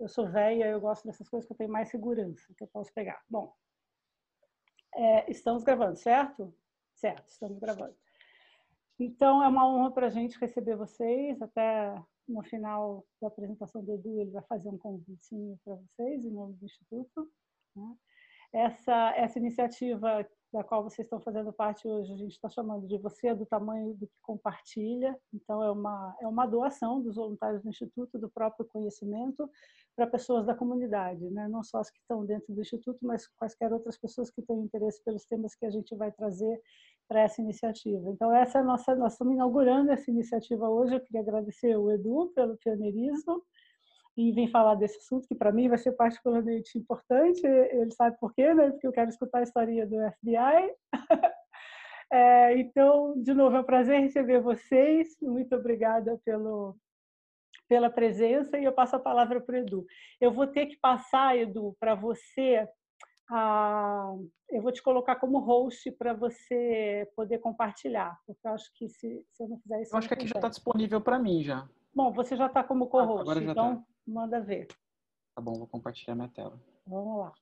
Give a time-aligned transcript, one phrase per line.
[0.00, 2.92] eu sou velha, eu gosto dessas coisas que eu tenho mais segurança, que eu posso
[2.94, 3.22] pegar.
[3.28, 3.54] Bom,
[4.94, 6.52] é, estamos gravando, certo?
[6.94, 7.94] Certo, estamos gravando.
[8.98, 11.40] Então, é uma honra para a gente receber vocês.
[11.40, 11.94] Até
[12.26, 16.54] no final da apresentação do Edu, ele vai fazer um convite para vocês, em nome
[16.54, 17.30] do Instituto.
[17.76, 17.96] Né?
[18.52, 22.98] Essa, essa iniciativa da qual vocês estão fazendo parte hoje, a gente está chamando de
[22.98, 25.16] Você é do Tamanho do que Compartilha.
[25.32, 29.48] Então, é uma, é uma doação dos voluntários do Instituto, do próprio conhecimento,
[29.94, 31.46] para pessoas da comunidade, né?
[31.48, 35.02] não só as que estão dentro do Instituto, mas quaisquer outras pessoas que têm interesse
[35.04, 36.60] pelos temas que a gente vai trazer
[37.06, 38.10] para essa iniciativa.
[38.10, 40.94] Então, essa é nossa, nós estamos inaugurando essa iniciativa hoje.
[40.94, 43.42] Eu queria agradecer o Edu pelo pioneirismo
[44.16, 47.46] e vim falar desse assunto que para mim vai ser particularmente importante.
[47.46, 48.70] Ele sabe por quê, né?
[48.70, 50.74] Porque eu quero escutar a história do FBI.
[52.12, 55.16] é, então, de novo, é um prazer receber vocês.
[55.20, 56.76] Muito obrigada pelo
[57.70, 59.86] pela presença e eu passo a palavra para o Edu.
[60.20, 62.68] Eu vou ter que passar, Edu, para você.
[63.30, 64.12] A...
[64.50, 69.24] Eu vou te colocar como host para você poder compartilhar, porque eu acho que se,
[69.30, 69.94] se eu não fizer isso.
[69.94, 71.68] Eu acho que aqui já está disponível para mim já.
[71.94, 73.82] Bom, você já está como co-host, ah, então tá.
[74.10, 74.66] Manda ver.
[75.34, 76.60] Tá bom, vou compartilhar minha tela.
[76.86, 77.34] Vamos lá.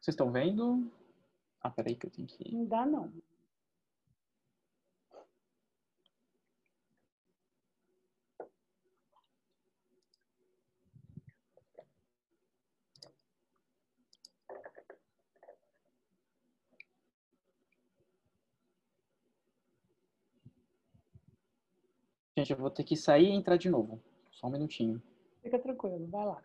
[0.00, 0.88] Vocês estão vendo?
[1.60, 2.54] Ah, peraí que eu tenho que...
[2.54, 3.12] Não dá, não.
[22.36, 23.98] Gente, eu vou ter que sair e entrar de novo.
[24.30, 25.02] Só um minutinho.
[25.42, 26.42] Fica tranquilo, vai lá.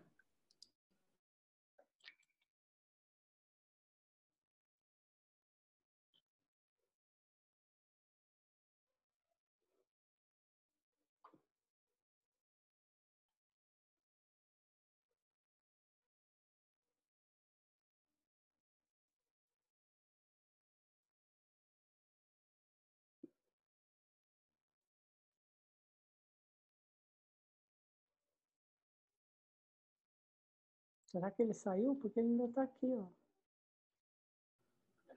[31.12, 31.94] Será que ele saiu?
[31.96, 33.06] Porque ele ainda está aqui, ó.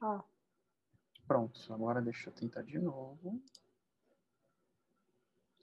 [0.00, 0.24] Ah.
[1.24, 3.40] Pronto, agora deixa eu tentar de novo.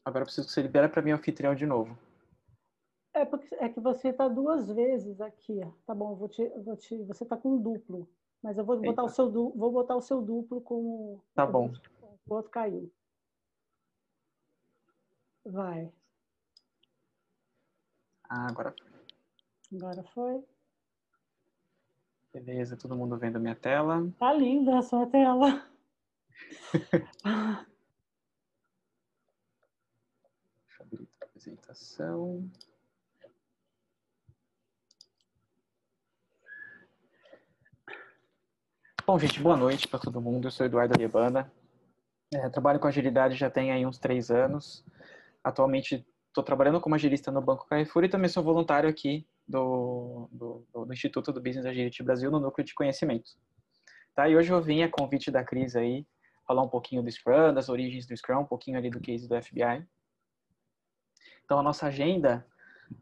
[0.05, 1.99] Agora eu preciso que você libere para mim o anfitrião de novo.
[3.13, 5.59] É porque é que você está duas vezes aqui.
[5.85, 8.09] Tá bom, vou te, vou te, você está com um duplo,
[8.41, 11.73] mas eu vou botar o seu vou botar o seu duplo como Tá bom.
[12.25, 12.89] O outro caiu.
[15.43, 15.91] Vai.
[18.29, 18.73] Ah, agora
[19.73, 20.43] Agora foi.
[22.33, 24.11] Beleza, todo mundo vendo minha tela.
[24.19, 25.65] Tá linda a sua tela.
[26.73, 26.83] Deixa
[30.79, 32.51] eu abrir a apresentação.
[39.07, 40.47] Bom, gente, boa noite para todo mundo.
[40.47, 41.51] Eu sou Eduardo Rebana.
[42.33, 44.85] É, trabalho com agilidade já tem aí uns três anos.
[45.41, 50.65] Atualmente estou trabalhando como agilista no Banco Carrefour e também sou voluntário aqui do, do,
[50.73, 53.31] do, Instituto do Business Agility Brasil no Núcleo de Conhecimento.
[54.15, 54.27] Tá?
[54.27, 56.07] E hoje eu vim a convite da Cris aí,
[56.47, 59.41] falar um pouquinho do Scrum, das origens do Scrum, um pouquinho ali do case do
[59.41, 59.85] FBI.
[61.43, 62.45] Então, a nossa agenda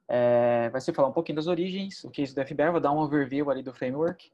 [0.07, 2.97] é, vai ser falar um pouquinho das origens, o case do FBI, vou dar um
[2.97, 4.31] overview ali do framework,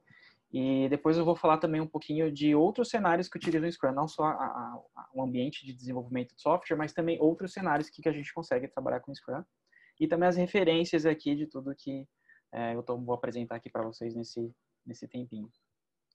[0.53, 3.91] e depois eu vou falar também um pouquinho de outros cenários que utilizam o Scrum,
[3.91, 4.23] não só
[5.13, 8.69] o ambiente de desenvolvimento de software, mas também outros cenários que, que a gente consegue
[8.69, 9.43] trabalhar com o Scrum
[9.99, 12.07] e também as referências aqui de tudo que
[12.51, 14.53] é, eu tô, vou apresentar aqui para vocês nesse,
[14.85, 15.51] nesse tempinho.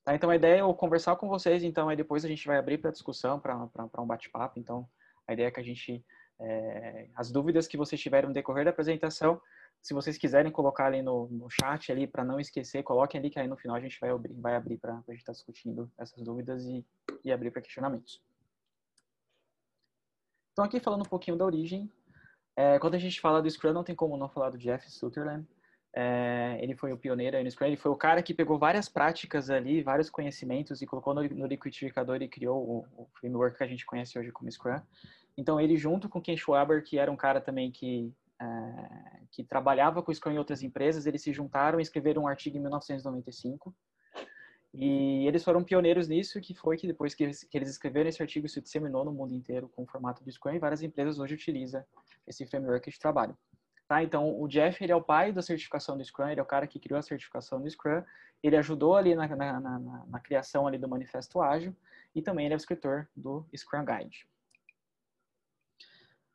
[0.03, 2.57] Tá, então a ideia é eu conversar com vocês, então aí depois a gente vai
[2.57, 3.69] abrir para discussão, para
[3.99, 4.59] um bate-papo.
[4.59, 4.87] Então
[5.27, 6.03] a ideia é que a gente,
[6.39, 9.39] é, as dúvidas que vocês tiverem no decorrer da apresentação,
[9.81, 13.39] se vocês quiserem colocar ali no, no chat ali para não esquecer, coloquem ali que
[13.39, 15.91] aí no final a gente vai abrir, vai abrir para a gente estar tá discutindo
[15.97, 16.85] essas dúvidas e,
[17.23, 18.21] e abrir para questionamentos.
[20.51, 21.91] Então aqui falando um pouquinho da origem,
[22.55, 25.47] é, quando a gente fala do Scrum, não tem como não falar do Jeff Sutherland.
[25.93, 28.87] É, ele foi o pioneiro aí no Scrum, ele foi o cara que pegou várias
[28.87, 33.63] práticas ali, vários conhecimentos e colocou no, no liquidificador e criou o, o, framework que
[33.63, 34.79] a gente conhece hoje como Scrum.
[35.37, 40.01] Então ele junto com Ken Schwaber, que era um cara também que é, que trabalhava
[40.01, 43.75] com Scrum em outras empresas, eles se juntaram e escreveram um artigo em 1995
[44.73, 48.21] e eles foram pioneiros nisso, que foi que depois que eles, que eles escreveram esse
[48.21, 51.35] artigo, isso disseminou no mundo inteiro com o formato do Scrum e várias empresas hoje
[51.35, 51.83] utilizam
[52.31, 53.37] esse framework de trabalho.
[53.87, 54.01] Tá?
[54.01, 56.65] Então, o Jeff ele é o pai da certificação do Scrum, ele é o cara
[56.65, 58.01] que criou a certificação do Scrum,
[58.41, 61.75] ele ajudou ali na, na, na, na criação ali do Manifesto Ágil
[62.15, 64.25] e também ele é o escritor do Scrum Guide.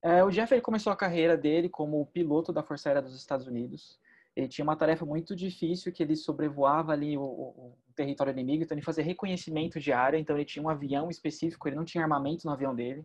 [0.03, 3.47] É, o Jeff ele começou a carreira dele como piloto da Força Aérea dos Estados
[3.47, 3.99] Unidos.
[4.37, 8.63] Ele tinha uma tarefa muito difícil que ele sobrevoava ali o, o, o território inimigo,
[8.63, 12.05] então ele fazia reconhecimento de área, então ele tinha um avião específico, ele não tinha
[12.05, 13.05] armamento no avião dele.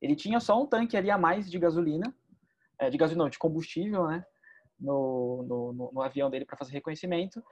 [0.00, 2.12] Ele tinha só um tanque ali a mais de gasolina,
[2.82, 4.24] é, de gasolina, não, de combustível, né?
[4.78, 7.42] No, no, no, no avião dele para fazer reconhecimento.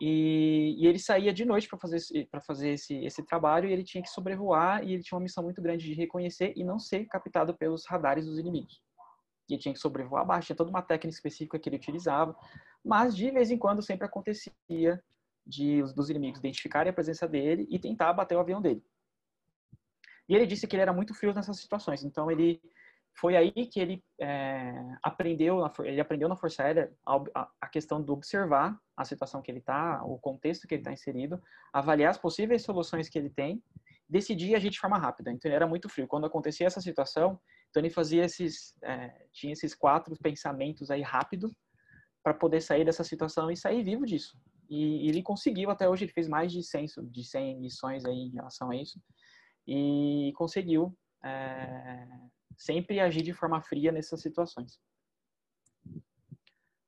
[0.00, 3.84] E, e, ele saía de noite para fazer, para fazer esse, esse trabalho e ele
[3.84, 7.04] tinha que sobrevoar e ele tinha uma missão muito grande de reconhecer e não ser
[7.04, 8.82] captado pelos radares dos inimigos.
[9.48, 12.34] E ele tinha que sobrevoar abaixo, tinha toda uma técnica específica que ele utilizava,
[12.84, 14.52] mas de vez em quando sempre acontecia
[15.46, 18.82] de dos inimigos identificarem a presença dele e tentar bater o avião dele.
[20.28, 22.60] E ele disse que ele era muito frio nessas situações, então ele
[23.14, 24.72] foi aí que ele é,
[25.02, 29.58] aprendeu, ele aprendeu na Força Aérea a, a, questão de observar a situação que ele
[29.58, 31.40] está, o contexto que ele está inserido,
[31.72, 33.62] avaliar as possíveis soluções que ele tem,
[34.08, 35.30] decidir agir de forma rápida.
[35.30, 36.06] Então ele era muito frio.
[36.06, 41.54] Quando acontecia essa situação, então ele fazia esses, é, tinha esses quatro pensamentos aí rápido
[42.22, 44.38] para poder sair dessa situação e sair vivo disso.
[44.68, 48.14] E, e, ele conseguiu até hoje, ele fez mais de 100, de 100 missões aí
[48.14, 49.00] em relação a isso
[49.66, 52.06] e conseguiu é,
[52.60, 54.78] sempre agir de forma fria nessas situações.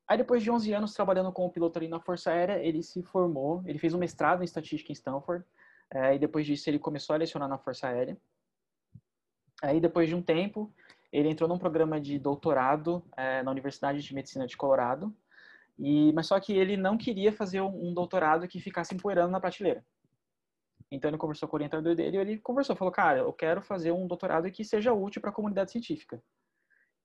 [0.07, 3.63] Aí depois de 11 anos trabalhando como piloto ali na Força Aérea, ele se formou,
[3.65, 5.43] ele fez um mestrado em estatística em Stanford,
[5.91, 8.19] é, e depois disso ele começou a lecionar na Força Aérea.
[9.63, 10.71] Aí depois de um tempo,
[11.11, 15.17] ele entrou num programa de doutorado é, na Universidade de Medicina de Colorado,
[15.79, 19.41] e, mas só que ele não queria fazer um, um doutorado que ficasse empoeirando na
[19.41, 19.83] prateleira.
[20.93, 23.93] Então ele conversou com o orientador dele e ele conversou, falou, cara, eu quero fazer
[23.93, 26.23] um doutorado que seja útil para a comunidade científica.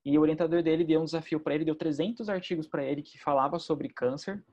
[0.03, 3.17] E o orientador dele deu um desafio para ele, deu 300 artigos para ele que
[3.17, 4.43] falava sobre câncer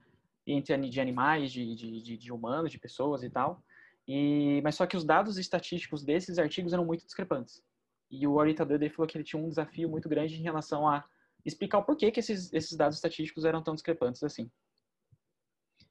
[0.47, 3.61] entre de animais, de, de, de, humanos, de pessoas e tal.
[4.07, 7.61] E, mas só que os dados estatísticos desses artigos eram muito discrepantes.
[8.09, 11.05] E o orientador dele falou que ele tinha um desafio muito grande em relação a
[11.45, 14.49] explicar o porquê que esses, esses dados estatísticos eram tão discrepantes assim.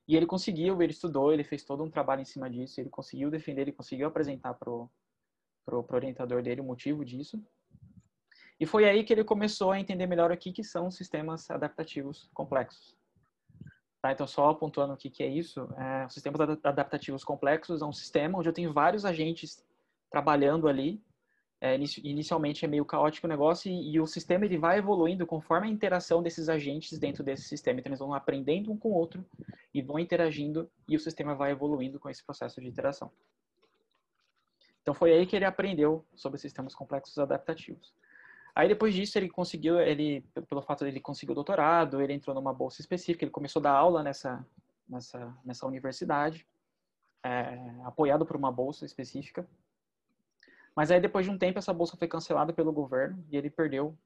[0.08, 3.32] E ele conseguiu, ele estudou, ele fez todo um trabalho em cima disso, ele conseguiu
[3.32, 4.90] defender, ele conseguiu apresentar pro,
[5.66, 7.42] pro, pro orientador dele o motivo disso.
[8.60, 12.30] E foi aí que ele começou a entender melhor o que, que são sistemas adaptativos
[12.34, 12.98] complexos.
[14.02, 17.94] Tá, então, só apontando o que, que é isso, é, sistemas adaptativos complexos é um
[17.94, 19.66] sistema onde eu tenho vários agentes
[20.12, 21.02] trabalhando ali
[21.64, 25.66] é, inicialmente é meio caótico o negócio e, e, o sistema ele vai evoluindo conforme
[25.66, 27.80] a interação desses agentes dentro desse sistema.
[27.80, 29.26] Então eles vão aprendendo um com o outro
[29.74, 33.10] e vão interagindo e o sistema vai evoluindo com esse processo de interação.
[34.82, 37.94] Então foi aí que ele aprendeu sobre sistemas complexos adaptativos.
[38.54, 40.20] Aí depois disso ele conseguiu, ele
[40.50, 43.64] pelo fato de ele conseguir o doutorado, ele entrou numa bolsa específica, ele começou a
[43.64, 44.46] dar aula nessa
[44.86, 46.46] nessa nessa universidade,
[47.24, 49.48] é, apoiado por uma bolsa específica.
[50.76, 53.98] Mas aí depois de um tempo essa bolsa foi cancelada pelo governo e ele perdeu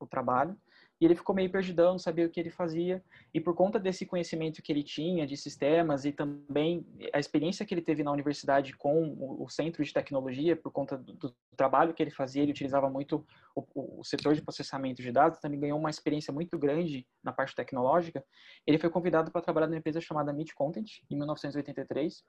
[0.00, 0.56] o trabalho.
[1.00, 3.02] E ele ficou meio perdidão, não sabia o que ele fazia.
[3.32, 7.72] E por conta desse conhecimento que ele tinha de sistemas e também a experiência que
[7.72, 12.10] ele teve na universidade com o centro de tecnologia, por conta do, trabalho que ele
[12.10, 13.24] fazia, ele utilizava muito
[13.54, 17.54] o, o, setor de processamento de dados, também ganhou uma experiência muito grande na parte
[17.54, 18.24] tecnológica.
[18.66, 22.24] Ele foi convidado para trabalhar numa empresa chamada Meet Content, em 1983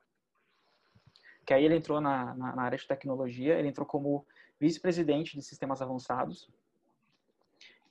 [1.49, 4.23] que aí ele entrou na, na, na área de tecnologia, ele entrou como
[4.59, 6.47] vice-presidente de sistemas avançados,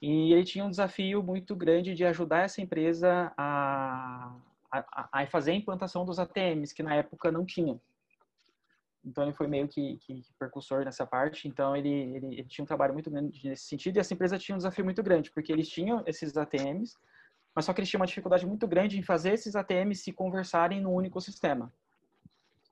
[0.00, 4.32] e ele tinha um desafio muito grande de ajudar essa empresa a,
[4.70, 7.80] a, a fazer a implantação dos ATMs, que na época não tinham.
[9.04, 11.48] Então ele foi meio que, que, que percursor nessa parte.
[11.48, 14.54] Então ele, ele, ele, tinha um trabalho muito grande nesse sentido e essa empresa tinha
[14.54, 16.96] um desafio muito grande, porque eles tinham esses ATMs,
[17.56, 20.80] mas só que eles tinham uma dificuldade muito grande em fazer esses ATMs se conversarem
[20.80, 21.72] no único sistema.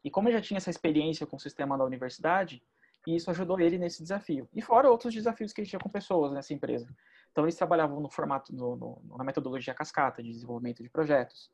[0.06, 2.62] E como ele já tinha essa experiência com o sistema da universidade,
[3.08, 4.48] isso ajudou ele nesse desafio.
[4.54, 6.88] E fora outros desafios que ele tinha com pessoas nessa empresa.
[7.32, 11.50] Então, eles trabalhavam no formato, no, no, na metodologia cascata de desenvolvimento de projetos.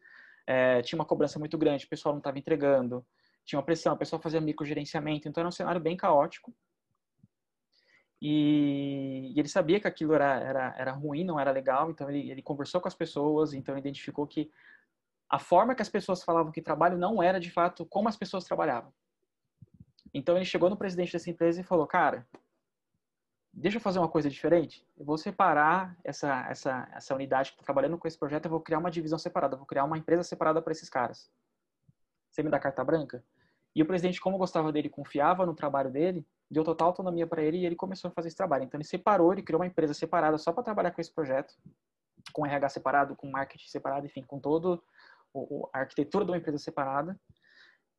[0.47, 3.03] É, tinha uma cobrança muito grande, o pessoal não estava entregando,
[3.43, 6.55] tinha uma pressão, o pessoal fazia microgerenciamento, então era um cenário bem caótico.
[8.21, 12.31] E, e ele sabia que aquilo era, era, era ruim, não era legal, então ele,
[12.31, 14.51] ele conversou com as pessoas, então identificou que
[15.33, 18.45] a forma que as pessoas falavam que trabalho não era de fato como as pessoas
[18.45, 18.93] trabalhavam.
[20.13, 22.27] Então ele chegou no presidente dessa empresa e falou: "Cara,
[23.51, 24.87] deixa eu fazer uma coisa diferente.
[24.95, 28.61] Eu vou separar essa essa essa unidade que está trabalhando com esse projeto, eu vou
[28.61, 31.31] criar uma divisão separada, vou criar uma empresa separada para esses caras.
[32.31, 33.25] Você me dá carta branca?"
[33.75, 37.57] E o presidente, como gostava dele, confiava no trabalho dele, deu total autonomia para ele
[37.57, 38.65] e ele começou a fazer esse trabalho.
[38.65, 41.55] Então ele separou, ele criou uma empresa separada só para trabalhar com esse projeto.
[42.33, 44.83] com RH separado, com marketing separado, enfim, com todo
[45.73, 47.19] a arquitetura de uma empresa separada.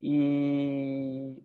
[0.02, 1.42] E,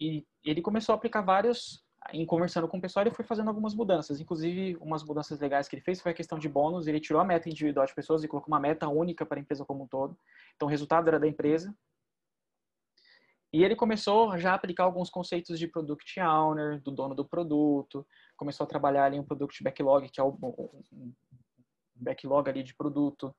[0.00, 3.74] e ele começou a aplicar vários, em conversando com o pessoal, ele foi fazendo algumas
[3.74, 4.20] mudanças.
[4.20, 6.86] Inclusive, umas mudanças legais que ele fez foi a questão de bônus.
[6.86, 9.64] Ele tirou a meta individual de pessoas e colocou uma meta única para a empresa
[9.64, 10.16] como um todo.
[10.56, 11.74] Então, o resultado era da empresa.
[13.52, 18.06] E ele começou já a aplicar alguns conceitos de product owner, do dono do produto.
[18.36, 20.36] Começou a trabalhar ali um product backlog, que é o
[20.92, 21.12] um
[21.94, 23.34] backlog ali de produto.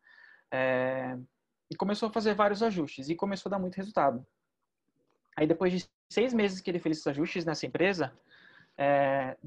[0.51, 1.17] É,
[1.69, 4.25] e começou a fazer vários ajustes e começou a dar muito resultado.
[5.35, 8.11] Aí depois de seis meses que ele fez esses ajustes nessa empresa,
[8.77, 9.37] é,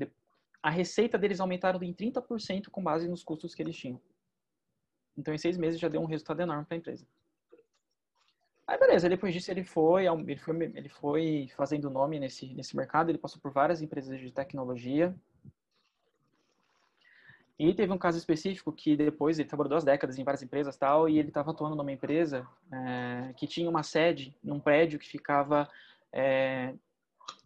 [0.63, 4.01] a receita deles aumentaram em 30% com base nos custos que eles tinham.
[5.17, 7.07] Então, em seis meses já deu um resultado enorme para a empresa.
[8.67, 9.09] Aí, beleza.
[9.09, 13.11] Depois disso, ele foi, ele foi, ele foi fazendo nome nesse, nesse mercado.
[13.11, 15.15] Ele passou por várias empresas de tecnologia.
[17.63, 21.09] E teve um caso específico que depois ele trabalhou duas décadas em várias empresas tal,
[21.09, 25.71] e ele estava atuando numa empresa é, que tinha uma sede num prédio que ficava
[26.13, 26.75] é,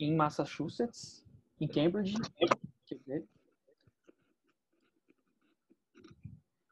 [0.01, 1.23] em Massachusetts,
[1.61, 2.15] em Cambridge,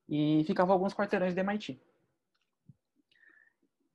[0.09, 1.79] e ficava alguns quarteirões de MIT.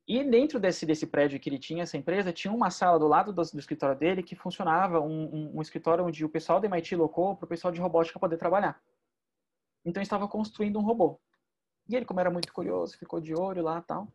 [0.07, 3.33] E dentro desse, desse prédio que ele tinha, essa empresa, tinha uma sala do lado
[3.33, 6.95] do, do escritório dele que funcionava, um, um, um, escritório onde o pessoal do MIT
[6.95, 8.79] locou para o pessoal de robótica poder trabalhar.
[9.89, 11.19] Então estava construindo um robô.
[11.87, 14.07] E ele, como era muito curioso, ficou de olho lá tal.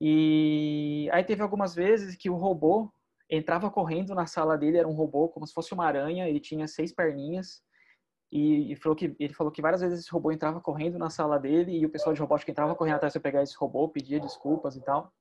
[0.00, 2.92] E aí teve algumas vezes que o robô
[3.28, 6.68] entrava correndo na sala dele, era um robô como se fosse uma aranha, ele tinha
[6.68, 7.62] seis perninhas.
[8.30, 11.78] E, falou que, ele falou que várias vezes esse robô entrava correndo na sala dele
[11.78, 14.80] e o pessoal de robótica entrava correndo atrás para pegar esse robô, pedia desculpas e
[14.80, 15.12] tal.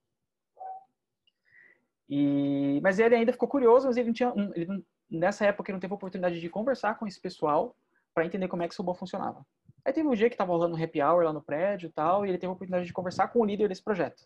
[2.09, 5.79] E, mas ele ainda ficou curioso, mas ele não tinha, ele, nessa época ele não
[5.79, 7.75] teve oportunidade de conversar com esse pessoal
[8.13, 9.45] para entender como é que esse robô funcionava.
[9.85, 12.25] Aí teve um dia que estava rolando um happy hour lá no prédio e tal,
[12.25, 14.25] e ele teve a oportunidade de conversar com o líder desse projeto.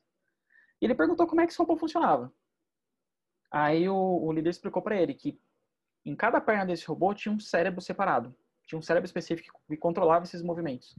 [0.82, 2.32] E ele perguntou como é que esse robô funcionava.
[3.52, 5.40] Aí o, o líder explicou para ele que
[6.06, 8.36] em cada perna desse robô tinha um cérebro separado.
[8.66, 10.96] Tinha um cérebro específico que controlava esses movimentos.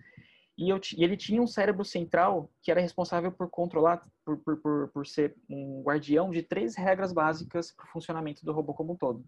[0.56, 4.56] E, eu, e ele tinha um cérebro central que era responsável por controlar, por, por,
[4.60, 8.94] por, por ser um guardião de três regras básicas para o funcionamento do robô como
[8.94, 9.24] um todo.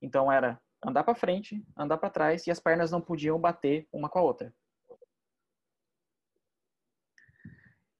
[0.00, 4.08] Então era andar para frente, andar para trás e as pernas não podiam bater uma
[4.08, 4.54] com a outra.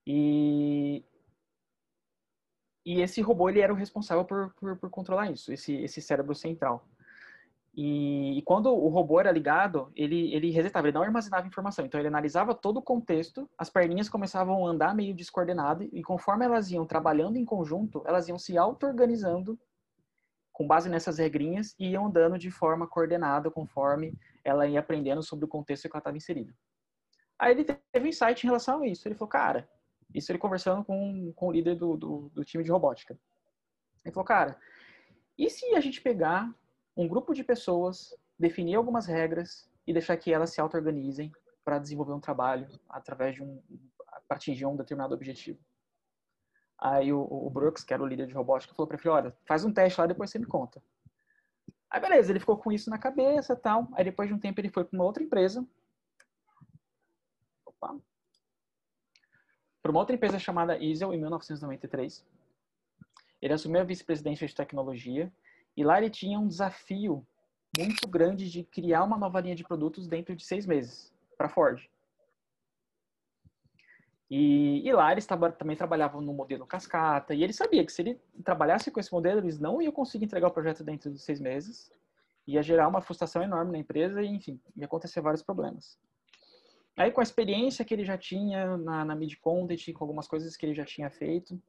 [0.07, 1.05] E,
[2.85, 6.35] e esse robô ele era o responsável por, por, por controlar isso, esse, esse cérebro
[6.35, 6.85] central.
[7.75, 11.87] E, e, quando o robô era ligado, ele, ele resetava, ele não armazenava informação.
[11.87, 16.45] Então ele analisava todo o contexto, as perninhas começavam a andar meio descoordenado e conforme
[16.45, 19.59] elas iam trabalhando em conjunto, elas iam se auto-organizando
[20.53, 25.45] com base nessas regrinhas e iam andando de forma coordenada conforme ela ia aprendendo sobre
[25.45, 26.55] o contexto que ela estava inserida.
[27.39, 29.09] Aí ele teve um insight em relação a isso.
[29.09, 29.69] Ele falou, cara,
[30.15, 33.19] isso ele conversando com, com o líder do, do, do time de robótica.
[34.05, 34.59] Ele falou, cara,
[35.39, 36.53] e se a gente pegar
[36.97, 41.33] um grupo de pessoas, definir algumas regras e deixar que elas se auto-organizem
[41.65, 43.63] para desenvolver um trabalho através de um
[44.29, 45.59] para atingir um determinado objetivo.
[46.85, 49.65] Aí o, o, Brooks, que era o líder de robótica, falou para ele, olha, faz
[49.65, 50.83] um teste lá, depois você me conta.
[51.89, 53.87] Aí beleza, ele ficou com isso na cabeça tal.
[53.93, 55.65] Aí depois de um tempo ele foi para uma outra empresa.
[57.79, 62.27] Para uma outra empresa chamada Easel, em 1993.
[63.41, 65.33] Ele assumiu a vice-presidência de tecnologia
[65.77, 67.25] e lá ele tinha um desafio
[67.79, 71.89] muito grande de criar uma nova linha de produtos dentro de seis meses para Ford.
[74.35, 78.19] E, e, lá eles também trabalhavam no modelo cascata, e ele sabia que se ele
[78.43, 81.93] trabalhasse com esse modelo, eles não iam conseguir entregar o projeto dentro de seis meses,
[82.47, 85.99] ia gerar uma frustração enorme na empresa, e enfim, ia acontecer vários problemas.
[86.97, 90.65] Aí com a experiência que ele já tinha na, na mid-content, com algumas coisas que
[90.65, 91.61] ele já tinha feito,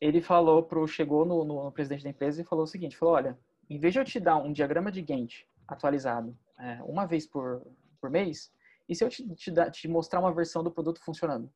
[0.00, 3.14] ele falou pro, chegou no, no, no, presidente da empresa e falou o seguinte, falou,
[3.14, 3.36] olha,
[3.68, 7.60] em vez de eu te dar um diagrama de Gantt atualizado é, uma vez por,
[8.00, 8.52] por mês,
[8.88, 11.46] e se eu te, te, te, mostrar uma versão do produto funcionando?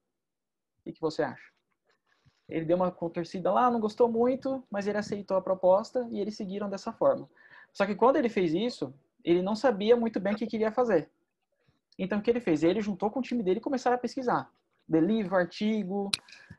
[0.79, 1.51] O que, você acha?
[2.49, 6.37] Ele deu uma contorcida lá, não gostou muito, mas ele aceitou a proposta e eles
[6.37, 7.29] seguiram dessa forma.
[7.73, 11.11] Só que quando ele fez isso, ele não sabia muito bem o que queria fazer.
[11.99, 12.63] Então, o que ele fez?
[12.63, 14.51] Ele juntou com o time dele e começaram a pesquisar.
[14.89, 16.11] Deliver, artigo,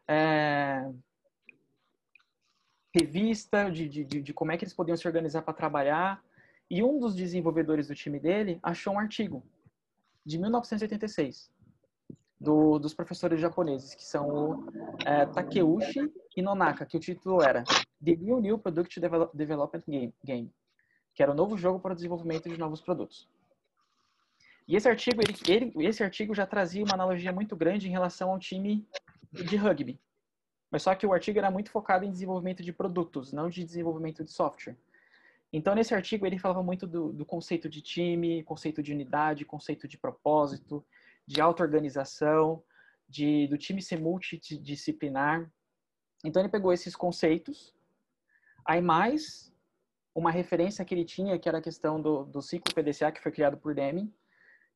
[0.06, 0.92] é,
[2.94, 6.22] revista de, de, de como é que eles podiam se organizar para trabalhar.
[6.70, 9.42] E um dos desenvolvedores do time dele achou um artigo
[10.28, 11.50] de 1986
[12.40, 14.66] do, dos professores japoneses, que são o
[15.06, 17.64] é, Takeuchi e Nonaka, que o título era
[18.04, 19.00] The New New Product
[19.34, 19.84] Development
[20.24, 20.54] Game,
[21.14, 23.30] que era o novo jogo para o desenvolvimento de novos produtos.
[24.68, 28.32] E esse artigo, ele, ele, esse artigo já trazia uma analogia muito grande em relação
[28.32, 28.86] ao time
[29.32, 29.98] de rugby.
[30.70, 34.26] Mas só que o artigo era muito focado em desenvolvimento de produtos, não de desenvolvimento
[34.26, 34.76] de software.
[35.52, 39.88] Então, nesse artigo, ele falava muito do, do conceito de time, conceito de unidade, conceito
[39.88, 40.86] de propósito,
[41.26, 42.64] de auto-organização,
[43.08, 45.50] de, do time ser multidisciplinar.
[46.24, 47.74] Então, ele pegou esses conceitos,
[48.66, 49.54] aí mais
[50.14, 53.32] uma referência que ele tinha, que era a questão do, do ciclo PDCA, que foi
[53.32, 54.12] criado por Deming,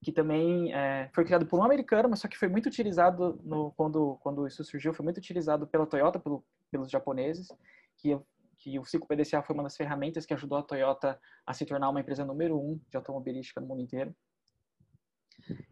[0.04, 3.72] que também é, foi criado por um americano, mas só que foi muito utilizado no,
[3.72, 7.50] quando, quando isso surgiu, foi muito utilizado pela Toyota, pelo, pelos japoneses,
[7.98, 8.20] que,
[8.62, 11.90] que o ciclo PDCA foi uma das ferramentas que ajudou a Toyota a se tornar
[11.90, 14.16] uma empresa número um de automobilística no mundo inteiro.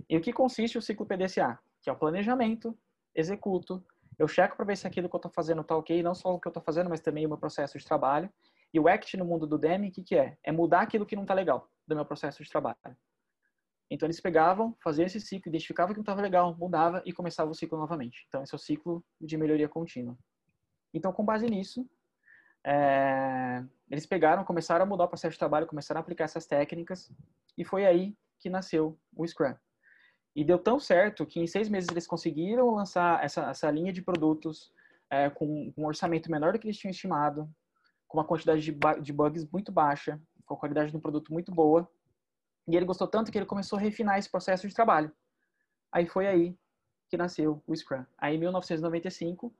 [0.10, 1.60] E o que consiste o ciclo PDCA?
[1.82, 2.78] Que é o planejamento,
[3.14, 3.86] executo,
[4.18, 6.40] eu checo para ver se aquilo que eu estou fazendo está ok, não só o
[6.40, 8.30] que eu estou fazendo, mas também o meu processo de trabalho.
[8.74, 10.38] E o ACT no mundo do DEM, o que, que é?
[10.44, 12.76] É mudar aquilo que não está legal do meu processo de trabalho.
[13.90, 17.56] Então eles pegavam, faziam esse ciclo, identificavam que não estava legal, mudava e começava o
[17.56, 18.26] ciclo novamente.
[18.28, 20.18] Então esse é o ciclo de melhoria contínua.
[20.94, 21.90] Então com base nisso,
[22.66, 27.12] é, eles pegaram, começaram a mudar o processo de trabalho, começaram a aplicar essas técnicas
[27.58, 29.56] e foi aí que nasceu o Scrum.
[30.36, 34.02] E deu tão certo que em seis meses eles conseguiram lançar essa, essa linha de
[34.02, 34.72] produtos
[35.10, 37.50] é, com, com um orçamento menor do que eles tinham estimado,
[38.08, 41.90] com uma quantidade de, de bugs muito baixa, com a qualidade do produto muito boa
[42.70, 45.12] e ele gostou tanto que ele começou a refinar esse processo de trabalho.
[45.92, 46.56] Aí foi aí
[47.10, 48.06] que nasceu o Scrum.
[48.16, 49.52] Aí em 1995,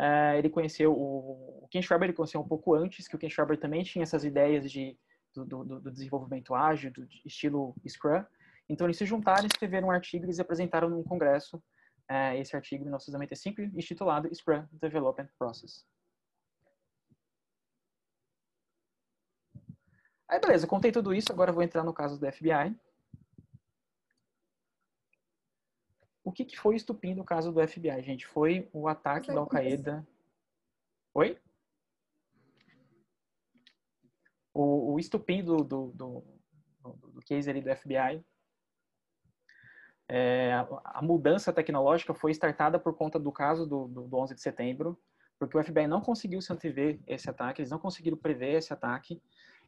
[0.00, 3.28] eh, ele conheceu o, o Ken Schreiber, ele conheceu um pouco antes, que o Ken
[3.28, 4.96] Schreiber também tinha essas ideias de,
[5.34, 8.24] do, do, do desenvolvimento ágil, do estilo Scrum.
[8.66, 11.62] Então eles se juntaram, escreveram um artigo e eles apresentaram num congresso
[12.08, 15.84] eh, esse artigo em 1995, intitulado Scrum Development Process.
[20.26, 22.74] Aí, beleza, contei tudo isso, agora vou entrar no caso do FBI.
[26.22, 28.26] O que, que foi estupim no caso do FBI, gente?
[28.26, 30.06] Foi o ataque da Al-Qaeda.
[31.14, 31.38] Oi?
[34.52, 36.24] O, o estupim do, do, do,
[36.82, 38.24] do, case ali do FBI.
[40.08, 40.52] É,
[40.84, 45.00] a mudança tecnológica foi startada por conta do caso do, do, do 11 de setembro,
[45.38, 49.22] porque o FBI não conseguiu se antever esse ataque, eles não conseguiram prever esse ataque.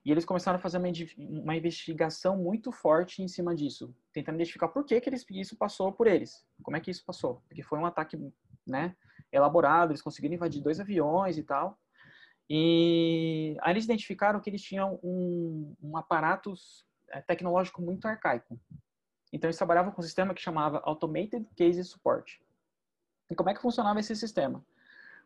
[0.04, 4.68] E eles começaram a fazer uma, uma investigação muito forte em cima disso, tentando identificar
[4.68, 6.44] por que, que eles, isso passou por eles.
[6.62, 7.40] Como é que isso passou?
[7.48, 8.18] Porque foi um ataque
[8.66, 8.96] né,
[9.30, 11.78] elaborado, eles conseguiram invadir dois aviões e tal.
[12.50, 16.52] E aí eles identificaram que eles tinham um, um aparato
[17.10, 18.58] é, tecnológico muito arcaico.
[19.32, 22.40] Então eles trabalhavam com um sistema que chamava Automated Case Support.
[23.30, 24.64] E como é que funcionava esse sistema?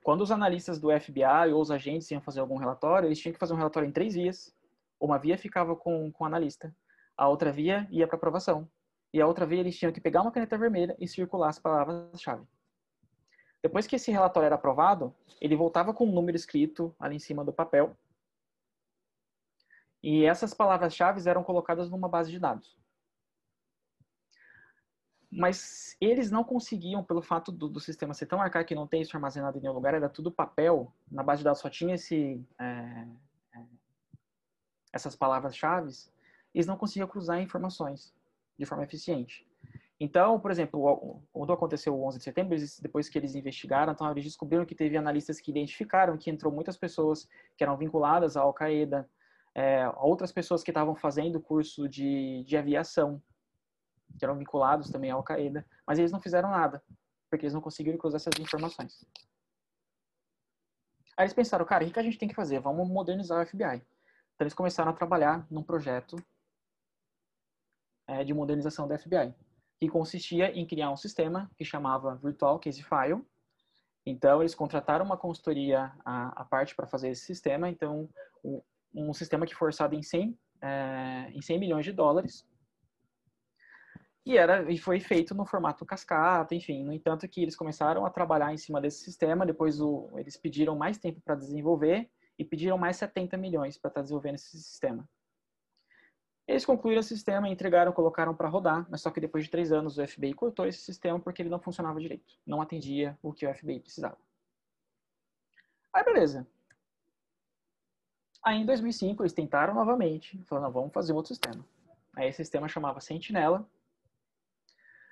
[0.02, 3.40] Quando os analistas do FBI ou os agentes iam fazer algum relatório, eles tinham que
[3.40, 4.54] fazer um relatório em três vias,
[5.00, 6.74] uma via ficava com, com o analista,
[7.16, 8.68] a outra via ia para aprovação,
[9.12, 12.46] e a outra via eles tinham que pegar uma caneta vermelha e circular as palavras-chave.
[13.62, 17.44] Depois que esse relatório era aprovado, ele voltava com um número escrito ali em cima
[17.44, 17.96] do papel,
[20.02, 22.76] e essas palavras-chave eram colocadas numa base de dados.
[25.30, 29.02] Mas eles não conseguiam, pelo fato do, do sistema ser tão arcaico que não tem
[29.02, 32.40] isso armazenado em nenhum lugar, era tudo papel, na base de dados só tinha esse,
[32.58, 33.06] é,
[34.92, 35.90] essas palavras-chave,
[36.54, 38.14] eles não conseguiam cruzar informações
[38.58, 39.46] de forma eficiente.
[39.98, 44.24] Então, por exemplo, quando aconteceu o 11 de setembro, depois que eles investigaram, então eles
[44.24, 49.08] descobriram que teve analistas que identificaram que entrou muitas pessoas que eram vinculadas à Al-Qaeda,
[49.54, 53.22] é, outras pessoas que estavam fazendo curso de, de aviação,
[54.18, 56.82] que eram vinculados também à Al-Qaeda, mas eles não fizeram nada,
[57.30, 59.06] porque eles não conseguiram cruzar essas informações.
[61.16, 62.60] Aí eles pensaram, cara, o que a gente tem que fazer?
[62.60, 63.82] Vamos modernizar o FBI.
[64.36, 66.14] Então, eles começaram a trabalhar num projeto
[68.06, 69.34] é, de modernização da FBI,
[69.80, 73.24] que consistia em criar um sistema que chamava Virtual Case File.
[74.04, 77.70] Então, eles contrataram uma consultoria à, à parte para fazer esse sistema.
[77.70, 78.10] Então,
[78.44, 78.62] um,
[78.94, 82.46] um sistema que foi orçado em 100, é, em 100 milhões de dólares.
[84.24, 86.84] E, era, e foi feito no formato cascata, enfim.
[86.84, 90.76] No entanto, que eles começaram a trabalhar em cima desse sistema, depois o, eles pediram
[90.76, 95.08] mais tempo para desenvolver, e pediram mais 70 milhões para estar tá desenvolvendo esse sistema.
[96.46, 99.98] Eles concluíram o sistema, entregaram, colocaram para rodar, mas só que depois de três anos
[99.98, 103.52] o FBI cortou esse sistema porque ele não funcionava direito, não atendia o que o
[103.52, 104.16] FBI precisava.
[105.92, 106.46] Aí beleza.
[108.44, 111.66] Aí em 2005 eles tentaram novamente, falaram, vamos fazer um outro sistema.
[112.14, 113.68] Aí esse sistema chamava Sentinela.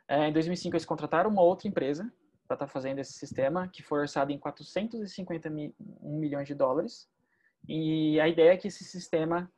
[0.07, 2.05] É, em 2005 eles contrataram uma outra empresa
[2.47, 7.09] para estar tá fazendo esse sistema, que foi orçado em 451 milhões de dólares.
[7.69, 9.51] E a ideia é que esse sistema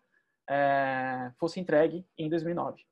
[0.49, 2.85] é, fosse entregue em 2009.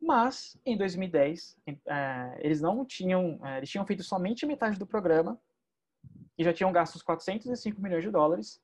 [0.00, 5.40] Mas, em 2010, é, eles não tinham, é, eles tinham feito somente metade do programa
[6.38, 8.60] e já tinham gasto os 405 milhões de dólares.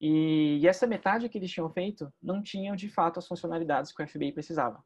[0.00, 4.02] E, e essa metade que eles tinham feito não tinham, de fato, as funcionalidades que
[4.02, 4.82] o FBI precisava.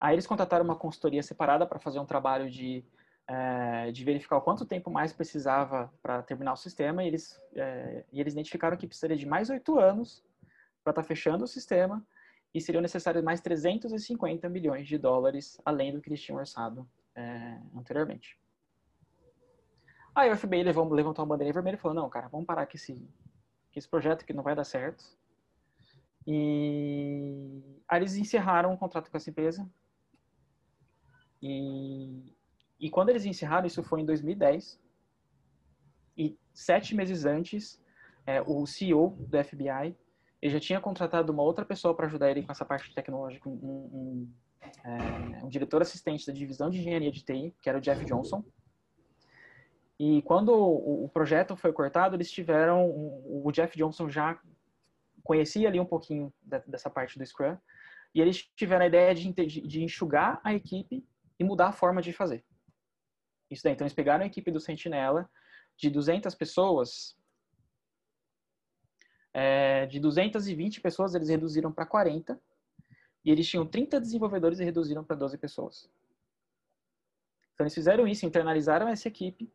[0.00, 2.84] Aí eles contrataram uma consultoria separada para fazer um trabalho de,
[3.28, 8.20] é, de verificar quanto tempo mais precisava para terminar o sistema e eles, é, e
[8.20, 10.24] eles identificaram que precisaria de mais oito anos
[10.84, 12.06] para estar tá fechando o sistema
[12.54, 17.60] e seriam necessários mais 350 milhões de dólares além do que eles tinham orçado é,
[17.74, 18.38] anteriormente.
[20.14, 22.76] Aí o FBI levou, levantou uma bandeira vermelha e falou, não, cara, vamos parar com
[22.76, 25.04] esse, com esse projeto que não vai dar certo.
[26.26, 29.68] E aí eles encerraram o contrato com essa empresa.
[31.42, 32.34] E,
[32.78, 34.80] e quando eles encerraram, isso foi em 2010.
[36.16, 37.82] E sete meses antes,
[38.26, 39.96] é, o CEO do FBI
[40.40, 43.52] ele já tinha contratado uma outra pessoa para ajudar ele com essa parte tecnológica, um,
[43.52, 44.32] um,
[44.84, 48.44] é, um, diretor assistente da divisão de engenharia de TI, que era o Jeff Johnson.
[49.98, 54.38] E quando o, o projeto foi cortado, eles tiveram, o Jeff Johnson já
[55.24, 57.56] conhecia ali um pouquinho da, dessa parte do Scrum,
[58.14, 61.04] e eles tiveram a ideia de, de enxugar a equipe
[61.38, 62.44] e mudar a forma de fazer.
[63.50, 65.28] Isso daí, então eles pegaram a equipe do Sentinela,
[65.76, 67.16] de 200 pessoas,
[69.38, 72.40] é, de 220 pessoas, eles reduziram para 40.
[73.22, 75.90] E eles tinham 30 desenvolvedores e reduziram para 12 pessoas.
[77.52, 79.52] Então, eles fizeram isso, internalizaram essa equipe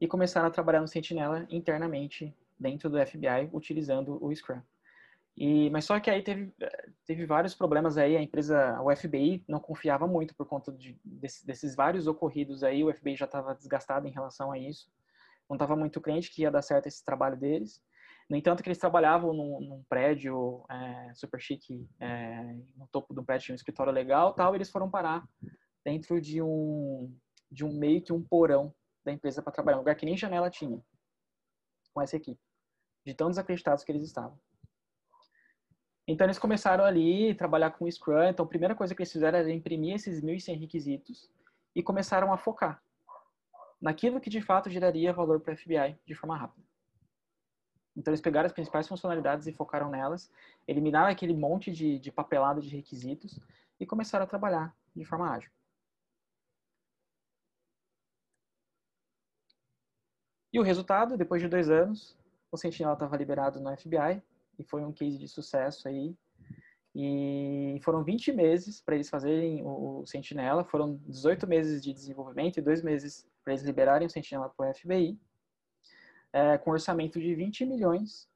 [0.00, 4.60] e começaram a trabalhar no Sentinela internamente dentro do FBI, utilizando o Scrum.
[5.36, 6.50] E, mas só que aí teve,
[7.04, 11.46] teve vários problemas aí, a empresa, o FBI não confiava muito por conta de, desse,
[11.46, 14.90] desses vários ocorridos aí, o FBI já estava desgastado em relação a isso,
[15.48, 17.82] não estava muito crente que ia dar certo esse trabalho deles.
[18.30, 23.22] No entanto, que eles trabalhavam num, num prédio é, super chique, é, no topo do
[23.22, 25.28] prédio tinha um escritório legal tal, eles foram parar
[25.84, 27.14] dentro de um,
[27.52, 30.50] de um meio que um porão da empresa para trabalhar, um lugar que nem janela
[30.50, 30.82] tinha
[31.94, 32.40] com essa equipe,
[33.06, 34.38] de tão desacreditados que eles estavam.
[36.06, 38.28] Então, eles começaram ali a trabalhar com o Scrum.
[38.28, 41.30] Então, a primeira coisa que eles fizeram era imprimir esses 1.100 requisitos
[41.74, 42.82] e começaram a focar
[43.80, 46.66] naquilo que de fato geraria valor para o FBI de forma rápida.
[47.96, 50.30] Então eles pegaram as principais funcionalidades e focaram nelas,
[50.66, 53.38] eliminaram aquele monte de, de papelada de requisitos
[53.80, 55.50] e começaram a trabalhar de forma ágil.
[60.52, 62.16] E o resultado, depois de dois anos,
[62.50, 64.22] o Sentinela estava liberado no FBI
[64.58, 66.14] e foi um case de sucesso aí.
[66.94, 72.62] E foram 20 meses para eles fazerem o Sentinela, foram 18 meses de desenvolvimento e
[72.62, 75.18] dois meses para eles liberarem o Sentinela para o FBI
[76.32, 78.28] é, com orçamento de 20 milhões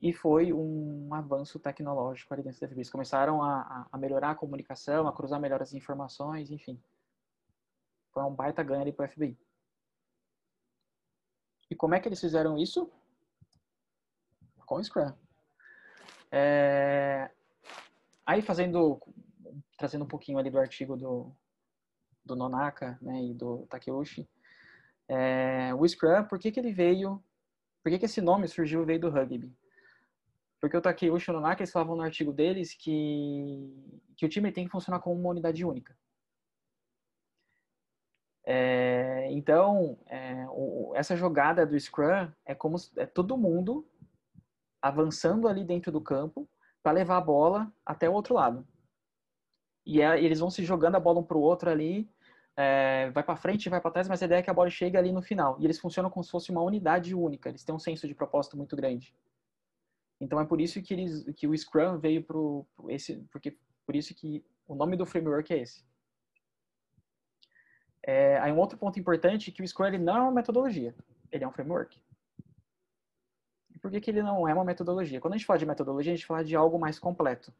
[0.00, 2.78] e foi um avanço tecnológico ali dentro da FBI.
[2.78, 6.82] Eles começaram a, a, melhorar a comunicação, a cruzar melhor as informações, enfim.
[8.10, 9.38] Foi um baita ganho ali para o FBI.
[11.70, 12.90] E como é que eles fizeram isso?
[14.72, 15.12] Com o Scrum.
[16.30, 17.30] É...
[18.24, 18.98] Aí fazendo,
[19.76, 21.30] trazendo um pouquinho ali do artigo do,
[22.24, 24.26] do Nonaka né, e do Takeuchi,
[25.06, 27.22] é, o Scrum, por que, que ele veio,
[27.82, 29.54] por que, que esse nome surgiu veio do rugby?
[30.58, 34.70] Porque o Takeuchi Nonaka, eles falavam no artigo deles que, que o time tem que
[34.70, 35.94] funcionar como uma unidade única.
[38.46, 43.86] É, então, é, o, essa jogada do Scrum é como é todo mundo
[44.82, 46.48] avançando ali dentro do campo
[46.82, 48.66] para levar a bola até o outro lado.
[49.86, 52.10] E, é, eles vão se jogando a bola um para o outro ali
[52.56, 54.96] é, vai para frente, vai para trás, mas a ideia é que a bola chegue
[54.96, 55.56] ali no final.
[55.58, 57.48] E eles funcionam como se fosse uma unidade única.
[57.48, 59.14] Eles têm um senso de propósito muito grande.
[60.20, 64.14] Então é por isso que eles, que o Scrum veio pro esse, porque por isso
[64.14, 65.84] que o nome do framework é esse.
[68.04, 70.94] É, aí um outro ponto importante é que o Scrum ele não é uma metodologia,
[71.30, 72.00] ele é um framework.
[73.82, 75.20] Por que, que ele não é uma metodologia?
[75.20, 77.52] Quando a gente fala de metodologia, a gente fala de algo mais completo.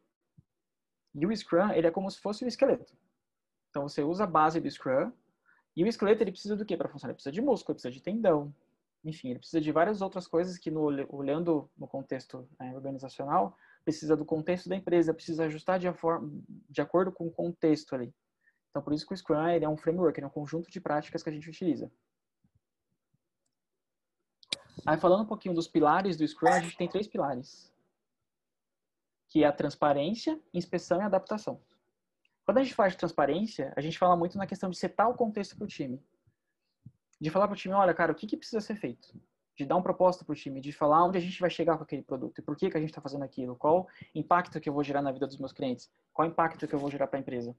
[1.13, 2.97] E o Scrum ele é como se fosse o esqueleto.
[3.69, 5.13] Então você usa a base do Scrum
[5.77, 7.11] e o esqueleto ele precisa do que para funcionar?
[7.11, 8.55] Ele precisa de músculo, ele precisa de tendão,
[9.05, 14.17] enfim, ele precisa de várias outras coisas que no, olhando no contexto né, organizacional precisa
[14.17, 15.89] do contexto da empresa, precisa ajustar de,
[16.71, 18.15] de acordo com o contexto ali.
[18.71, 20.81] Então por isso que o Scrum ele é um framework, ele é um conjunto de
[20.81, 21.91] práticas que a gente utiliza.
[24.85, 27.73] Aí falando um pouquinho dos pilares do Scrum, a gente tem três pilares,
[29.29, 31.61] que é a transparência, inspeção e adaptação.
[32.45, 35.15] Quando a gente fala de transparência, a gente fala muito na questão de setar o
[35.15, 36.03] contexto para o time.
[37.21, 39.15] De falar para o time, olha, cara, o que, que precisa ser feito?
[39.57, 41.85] De dar um propósito para o time, de falar onde a gente vai chegar com
[41.85, 44.73] aquele produto e por que, que a gente está fazendo aquilo, qual impacto que eu
[44.73, 45.89] vou gerar na vida dos meus clientes.
[46.13, 47.57] Qual impacto que eu vou gerar para a empresa?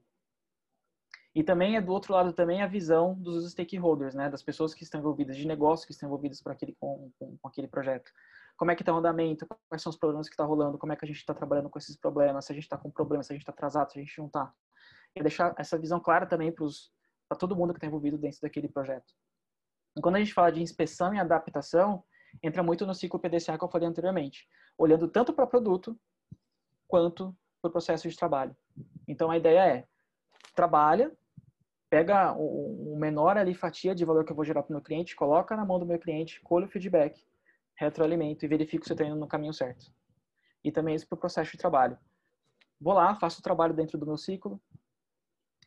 [1.34, 4.84] E também é do outro lado também a visão dos stakeholders, né, das pessoas que
[4.84, 8.12] estão envolvidas, de negócios que estão envolvidas com aquele, com, com, com aquele projeto.
[8.56, 10.96] Como é que está o andamento, quais são os problemas que está rolando, como é
[10.96, 13.32] que a gente está trabalhando com esses problemas, se a gente está com problemas, se
[13.32, 14.52] a gente está atrasado, se a gente não está.
[15.16, 19.12] E deixar essa visão clara também para todo mundo que está envolvido dentro daquele projeto.
[19.96, 22.04] E quando a gente fala de inspeção e adaptação,
[22.42, 24.46] entra muito no ciclo PDCA que eu falei anteriormente,
[24.78, 25.98] olhando tanto para produto
[26.86, 28.56] quanto para o processo de trabalho.
[29.06, 29.88] Então a ideia é
[30.54, 31.12] trabalha,
[31.94, 35.14] pega o, menor ali fatia de valor que eu vou gerar para o meu cliente,
[35.14, 37.24] coloca na mão do meu cliente, colhe o feedback,
[37.76, 39.92] retroalimento e verifico se eu estou indo no caminho certo.
[40.64, 41.96] E também isso para o processo de trabalho.
[42.80, 44.60] Vou lá, faço o trabalho dentro do meu ciclo,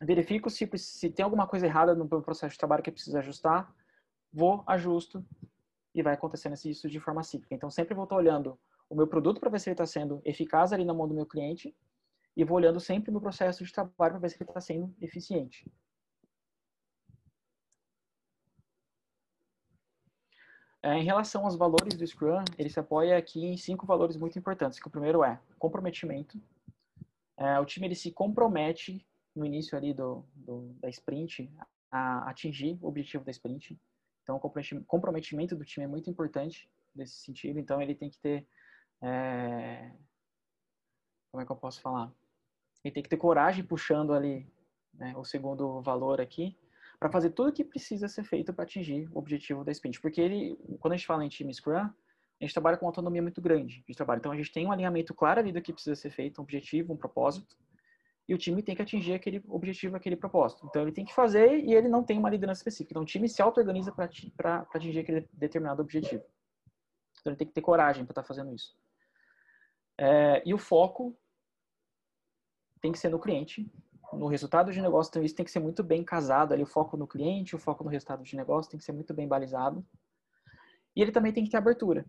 [0.02, 3.74] verifico se, se tem alguma coisa errada no meu processo de trabalho que precisa ajustar,
[4.30, 5.24] vou, ajusto
[5.94, 7.54] e vai acontecendo isso de forma cíclica.
[7.54, 8.60] Então, sempre vou estar olhando
[8.90, 11.24] o meu produto para ver se ele está sendo eficaz ali na mão do meu
[11.24, 11.74] cliente
[12.36, 15.64] e vou olhando sempre no processo de trabalho para ver se ele está sendo eficiente.
[20.82, 24.78] Em relação aos valores do Scrum, ele se apoia aqui em cinco valores muito importantes.
[24.78, 26.40] Que o primeiro é comprometimento.
[27.36, 31.50] É, o time ele se compromete no início ali do, do, da sprint
[31.90, 33.78] a atingir o objetivo da sprint.
[34.22, 37.58] Então, o comprometimento do time é muito importante nesse sentido.
[37.58, 38.46] Então, ele tem que ter
[39.00, 39.90] é...
[41.32, 42.12] como é que eu posso falar?
[42.84, 44.46] Ele tem que ter coragem puxando ali
[44.94, 46.56] né, o segundo valor aqui
[46.98, 50.00] para fazer tudo o que precisa ser feito para atingir o objetivo da sprint.
[50.00, 51.92] Porque ele, quando a gente fala em time Scrum, a
[52.40, 54.18] gente trabalha com autonomia muito grande de trabalho.
[54.18, 56.92] Então a gente tem um alinhamento claro ali do que precisa ser feito, um objetivo,
[56.92, 57.56] um propósito,
[58.28, 60.66] e o time tem que atingir aquele objetivo, aquele propósito.
[60.66, 62.92] Então ele tem que fazer e ele não tem uma liderança específica.
[62.92, 66.22] Então o time se auto-organiza para atingir aquele determinado objetivo.
[67.20, 68.76] Então ele tem que ter coragem para estar tá fazendo isso.
[69.96, 71.16] É, e o foco
[72.80, 73.68] tem que ser no cliente,
[74.12, 76.96] no resultado de negócio, então isso tem que ser muito bem casado ali, o foco
[76.96, 79.84] no cliente, o foco no resultado de negócio tem que ser muito bem balizado.
[80.96, 82.06] E ele também tem que ter abertura.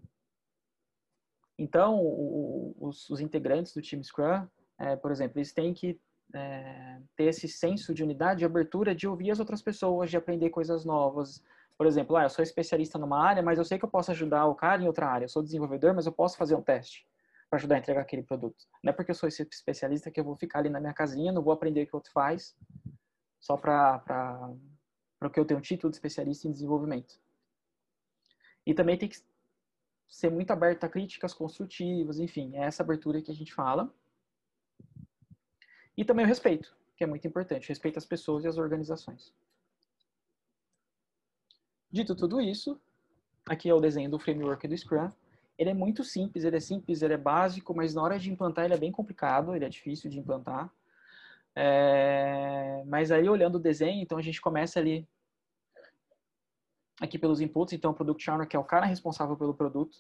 [1.58, 6.00] Então, o, os, os, integrantes do time Scrum, é, por exemplo, eles têm que
[6.34, 10.50] é, ter esse senso de unidade, de abertura, de ouvir as outras pessoas, de aprender
[10.52, 11.44] coisas novas.
[11.78, 14.46] Por exemplo, ah, eu sou especialista numa área, mas eu sei que eu posso ajudar
[14.46, 15.26] o cara em outra área.
[15.26, 17.09] Eu sou desenvolvedor, mas eu posso fazer um teste
[17.50, 18.66] para ajudar a entregar aquele produto.
[18.84, 21.32] Não é porque eu sou esse especialista que eu vou ficar ali na minha casinha,
[21.32, 22.56] não vou aprender o que o outro faz,
[23.40, 24.54] só para
[25.34, 27.20] que eu tenha um título de especialista em desenvolvimento.
[28.66, 29.18] E também tem que
[30.08, 33.92] ser muito aberto a críticas construtivas, enfim, é essa abertura que a gente fala.
[35.98, 39.34] E também o respeito, que é muito importante, respeito às pessoas e às organizações.
[41.92, 42.80] Dito tudo isso,
[43.46, 45.12] aqui é o desenho do framework do Scrum
[45.60, 48.64] ele é muito simples, ele é simples, ele é básico, mas na hora de implantar
[48.64, 50.74] ele é bem complicado, ele é difícil de implantar.
[51.54, 55.06] É, mas aí olhando o desenho, então a gente começa ali
[57.02, 59.98] aqui pelos inputs, então o Product Owner, que é o cara responsável pelo produto,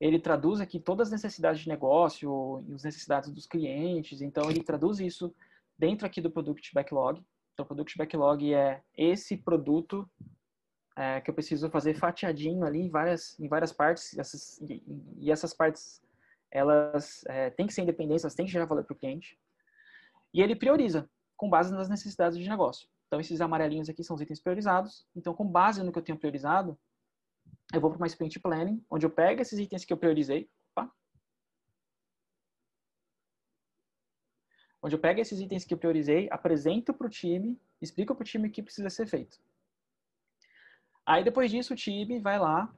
[0.00, 4.62] ele traduz aqui todas as necessidades de negócio e as necessidades dos clientes, então ele
[4.62, 5.34] traduz isso
[5.78, 7.22] dentro aqui do Product Backlog.
[7.52, 10.08] Então, o Product Backlog é esse produto
[10.96, 14.82] é, que eu preciso fazer fatiadinho ali em várias, em várias partes, essas, e,
[15.18, 16.02] e essas partes,
[16.50, 19.38] elas é, têm que ser independentes, elas têm que gerar valor para o cliente.
[20.32, 22.88] E ele prioriza, com base nas necessidades de negócio.
[23.06, 25.06] Então, esses amarelinhos aqui são os itens priorizados.
[25.16, 26.78] Então, com base no que eu tenho priorizado,
[27.72, 30.92] eu vou para uma sprint planning, onde eu pego esses itens que eu priorizei, opa,
[34.82, 38.26] onde eu pego esses itens que eu priorizei, apresento para o time, explico para o
[38.26, 39.40] time o que precisa ser feito.
[41.10, 42.72] Aí depois disso o time vai lá,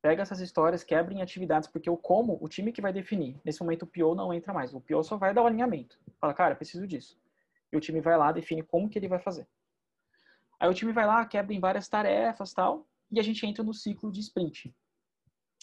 [0.00, 3.40] pega essas histórias, quebra em atividades, porque o como, o time que vai definir.
[3.44, 5.98] Nesse momento o PO não entra mais, o PO só vai dar o alinhamento.
[6.20, 7.18] Fala, cara, preciso disso.
[7.72, 9.48] E o time vai lá, define como que ele vai fazer.
[10.60, 13.74] Aí o time vai lá, quebra em várias tarefas tal, e a gente entra no
[13.74, 14.72] ciclo de sprint.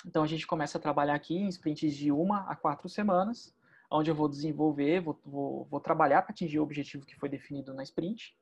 [0.05, 3.55] Então a gente começa a trabalhar aqui em sprints de uma a quatro semanas,
[3.89, 7.73] onde eu vou desenvolver, vou, vou, vou trabalhar para atingir o objetivo que foi definido
[7.73, 8.37] na sprint.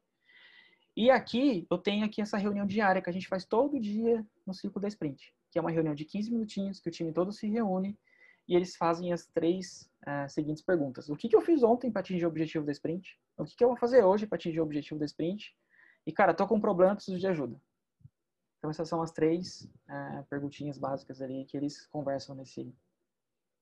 [0.97, 4.51] E aqui, eu tenho aqui essa reunião diária que a gente faz todo dia no
[4.51, 7.47] ciclo da sprint, que é uma reunião de 15 minutinhos, que o time todo se
[7.47, 7.95] reúne
[8.47, 11.07] e eles fazem as três uh, seguintes perguntas.
[11.07, 13.15] O que, que eu fiz ontem para atingir o objetivo da sprint?
[13.37, 15.55] O que, que eu vou fazer hoje para atingir o objetivo da sprint?
[16.03, 17.61] E, cara, tô com um problema, preciso de ajuda.
[18.57, 22.73] Então, essas são as três uh, perguntinhas básicas ali que eles conversam nesse, uh,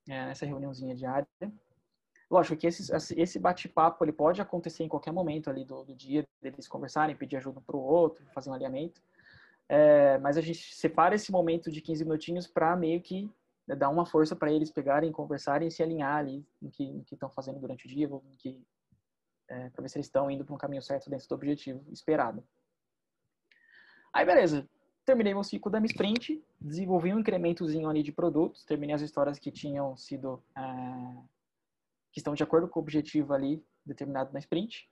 [0.07, 1.27] nessa reuniãozinha diária.
[2.29, 6.25] Lógico que esse, esse bate-papo ele pode acontecer em qualquer momento ali do, do dia,
[6.41, 9.01] deles conversarem, pedir ajuda para o outro, fazer um alinhamento.
[9.67, 13.29] É, mas a gente separa esse momento de 15 minutinhos para meio que
[13.67, 17.29] né, dar uma força para eles pegarem, conversarem e se alinhar ali no que estão
[17.29, 18.09] fazendo durante o dia,
[19.47, 22.43] é, para ver se eles estão indo para um caminho certo dentro do objetivo esperado.
[24.13, 24.67] Aí, beleza.
[25.03, 29.51] Terminei meu ciclo da sprint, desenvolvi um incrementozinho ali de produtos, terminei as histórias que
[29.51, 30.61] tinham sido, é,
[32.15, 34.89] que estão de acordo com o objetivo ali determinado na sprint.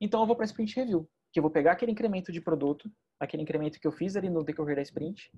[0.00, 2.90] Então, eu vou para a sprint review, que eu vou pegar aquele incremento de produto,
[3.20, 5.30] aquele incremento que eu fiz ali no decorrer da sprint,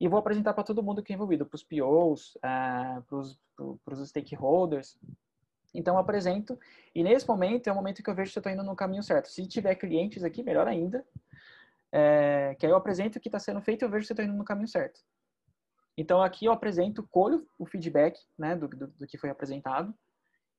[0.00, 4.08] e vou apresentar para todo mundo que é envolvido, para os POs, uh, para os
[4.08, 4.98] stakeholders.
[5.72, 6.58] Então, eu apresento,
[6.92, 9.04] e nesse momento é o momento que eu vejo se eu estou indo no caminho
[9.04, 9.28] certo.
[9.28, 11.06] Se tiver clientes aqui, melhor ainda,
[11.92, 14.14] é, que aí eu apresento o que está sendo feito e eu vejo se eu
[14.14, 14.98] estou indo no caminho certo.
[15.96, 19.94] Então, aqui eu apresento, colho o feedback né, do, do, do que foi apresentado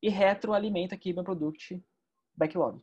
[0.02, 1.84] e retroalimento aqui meu product
[2.36, 2.82] backlog.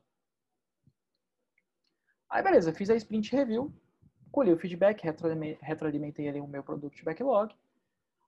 [2.30, 3.72] Aí, beleza, fiz a sprint review,
[4.30, 7.54] colhi o feedback, retroalimentei ali o meu product backlog.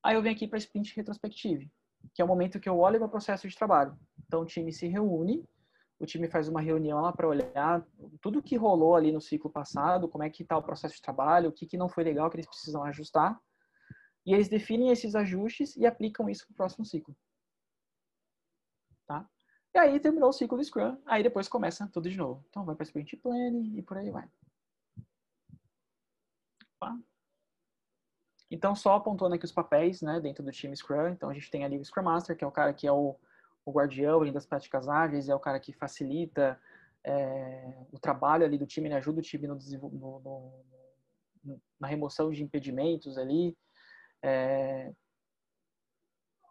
[0.02, 1.70] Aí eu venho aqui para sprint retrospective,
[2.14, 3.96] que é o momento que eu olho meu processo de trabalho.
[4.26, 5.46] Então, o time se reúne,
[5.98, 7.86] o time faz uma reunião lá para olhar
[8.22, 11.50] tudo que rolou ali no ciclo passado, como é que está o processo de trabalho,
[11.50, 13.38] o que, que não foi legal, que eles precisam ajustar.
[14.24, 17.14] E eles definem esses ajustes e aplicam isso para o próximo ciclo.
[19.10, 19.28] Tá?
[19.74, 22.44] E aí terminou o ciclo do Scrum, aí depois começa tudo de novo.
[22.48, 24.28] Então vai para Sprint Planning e por aí vai.
[26.76, 26.96] Opa.
[28.48, 31.08] Então, só apontando aqui os papéis né, dentro do time Scrum.
[31.08, 33.16] Então, a gente tem ali o Scrum Master, que é o cara que é o,
[33.64, 36.60] o guardião ali das práticas ágeis, é o cara que facilita
[37.02, 40.62] é, o trabalho ali do time, ele ajuda o time no, no,
[41.44, 43.58] no, na remoção de impedimentos ali.
[44.22, 44.92] É,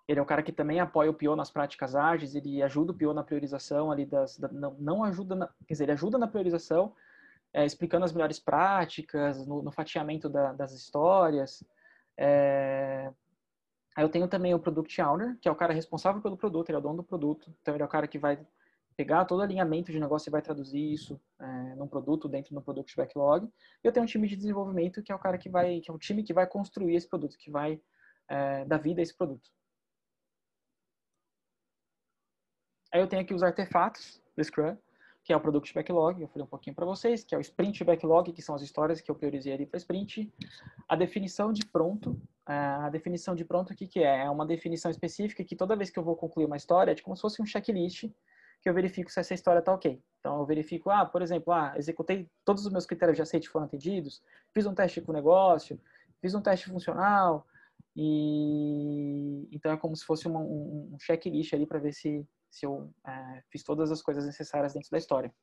[0.09, 2.95] ele é um cara que também apoia o PO nas práticas ágeis, ele ajuda o
[2.97, 6.27] PO na priorização ali das, da, não, não, ajuda, na, quer dizer, ele ajuda na
[6.27, 6.95] priorização,
[7.53, 11.63] é, explicando as melhores práticas, no, no fatiamento da, das histórias.
[12.17, 13.11] É,
[13.95, 16.77] aí eu tenho também o Product Owner, que é o cara responsável pelo produto, ele
[16.77, 18.43] é o dono do produto, então ele é o cara que vai
[18.97, 22.61] pegar todo o alinhamento de negócio e vai traduzir isso é, num produto dentro do
[22.63, 23.45] Product Backlog.
[23.45, 25.93] E eu tenho um time de desenvolvimento que é o cara que vai, que é
[25.93, 27.79] o time que vai construir esse produto, que vai
[28.27, 29.51] é, dar vida a esse produto.
[32.91, 34.75] Aí eu tenho aqui os artefatos do Scrum,
[35.23, 37.84] que é o Product Backlog, eu falei um pouquinho para vocês, que é o Sprint
[37.84, 40.34] Backlog, que são as histórias que eu priorizei ali para Sprint.
[40.88, 44.23] A definição de pronto, é, a definição de pronto, o que, que é?
[44.23, 47.15] É uma definição específica que toda vez que eu vou concluir uma história, é como
[47.15, 48.10] se fosse um checklist
[48.62, 50.02] que eu verifico se essa história está ok.
[50.19, 53.65] Então, eu verifico, ah, por exemplo, ah, executei todos os meus critérios de aceite foram
[53.65, 54.21] atendidos,
[54.54, 55.80] fiz um teste com o negócio,
[56.19, 57.45] fiz um teste funcional,
[57.95, 60.38] e então é como se fosse um,
[60.93, 64.89] um checklist ali para ver se se eu é, fiz todas as coisas necessárias dentro
[64.89, 65.33] da história.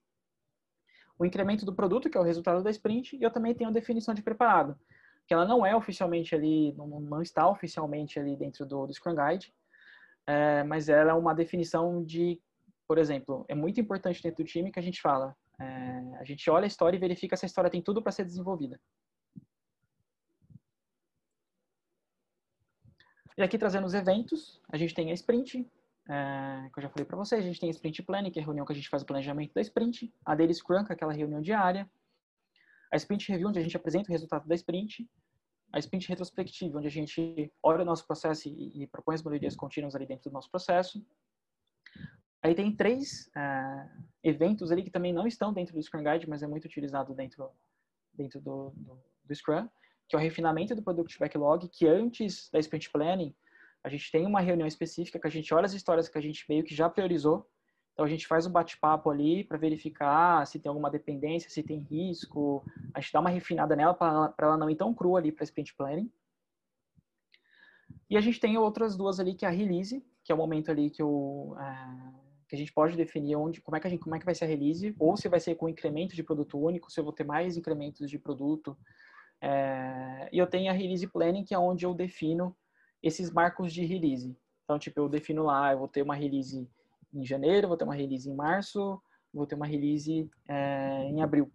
[1.19, 3.73] O incremento do produto, que é o resultado da sprint, e eu também tenho a
[3.73, 4.79] definição de preparado,
[5.27, 9.14] que ela não é oficialmente ali, não, não está oficialmente ali dentro do, do Scrum
[9.14, 9.53] Guide,
[10.27, 12.40] é, mas ela é uma definição de,
[12.87, 16.49] por exemplo, é muito importante dentro do time que a gente fala, é, a gente
[16.51, 18.79] olha a história e verifica se a história tem tudo para ser desenvolvida.
[23.38, 25.71] E aqui trazendo os eventos, a gente tem a sprint,
[26.09, 28.45] é, que eu já falei para vocês, a gente tem Sprint Planning, que é a
[28.45, 31.12] reunião que a gente faz o planejamento da Sprint, a Daily Scrum, que é aquela
[31.12, 31.88] reunião diária,
[32.92, 35.09] a Sprint Review, onde a gente apresenta o resultado da Sprint,
[35.73, 39.57] a Sprint Retrospectiva, onde a gente olha o nosso processo e, e propõe as melhorias
[39.57, 41.05] contínuas ali dentro do nosso processo.
[42.42, 43.88] Aí tem três é,
[44.23, 47.51] eventos ali que também não estão dentro do Scrum Guide, mas é muito utilizado dentro,
[48.14, 49.69] dentro do, do, do Scrum,
[50.09, 53.35] que é o refinamento do Product Backlog, que antes da Sprint Planning,
[53.87, 56.44] a gente tem uma reunião específica que a gente olha as histórias que a gente
[56.49, 57.49] meio que já priorizou.
[57.92, 61.79] Então a gente faz um bate-papo ali para verificar se tem alguma dependência, se tem
[61.79, 62.64] risco.
[62.92, 65.72] A gente dá uma refinada nela para ela não ir tão crua ali para sprint
[65.77, 66.11] planning.
[68.11, 70.68] E a gente tem outras duas ali que é a release, que é o momento
[70.68, 72.12] ali que, eu, é,
[72.49, 74.46] que a gente pode definir onde, como é que gente, como é que vai ser
[74.46, 77.25] a release, ou se vai ser com incremento de produto único, se eu vou ter
[77.25, 78.77] mais incrementos de produto.
[79.40, 82.53] É, e eu tenho a release planning, que é onde eu defino
[83.03, 84.37] esses marcos de release.
[84.65, 86.69] Então, tipo, eu defino lá, eu vou ter uma release
[87.15, 89.01] em janeiro, vou ter uma release em março,
[89.33, 91.51] vou ter uma release é, em abril.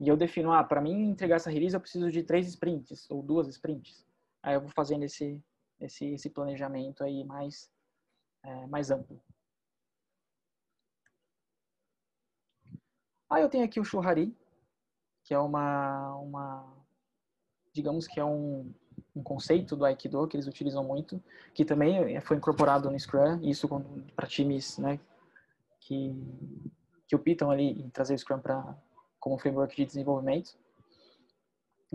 [0.00, 3.22] E eu defino, ah, para mim entregar essa release eu preciso de três sprints ou
[3.22, 4.04] duas sprints.
[4.42, 5.40] Aí eu vou fazendo esse,
[5.78, 7.70] esse, esse planejamento aí mais,
[8.42, 9.22] é, mais amplo.
[13.30, 14.36] Aí eu tenho aqui o Churrari,
[15.24, 16.84] que é uma, uma
[17.72, 18.74] digamos que é um,
[19.14, 23.68] um conceito do Aikido que eles utilizam muito, que também foi incorporado no Scrum, isso
[24.16, 24.98] para times né,
[25.80, 26.14] que,
[27.06, 28.76] que optam ali em trazer o Scrum para
[29.20, 30.56] como framework de desenvolvimento,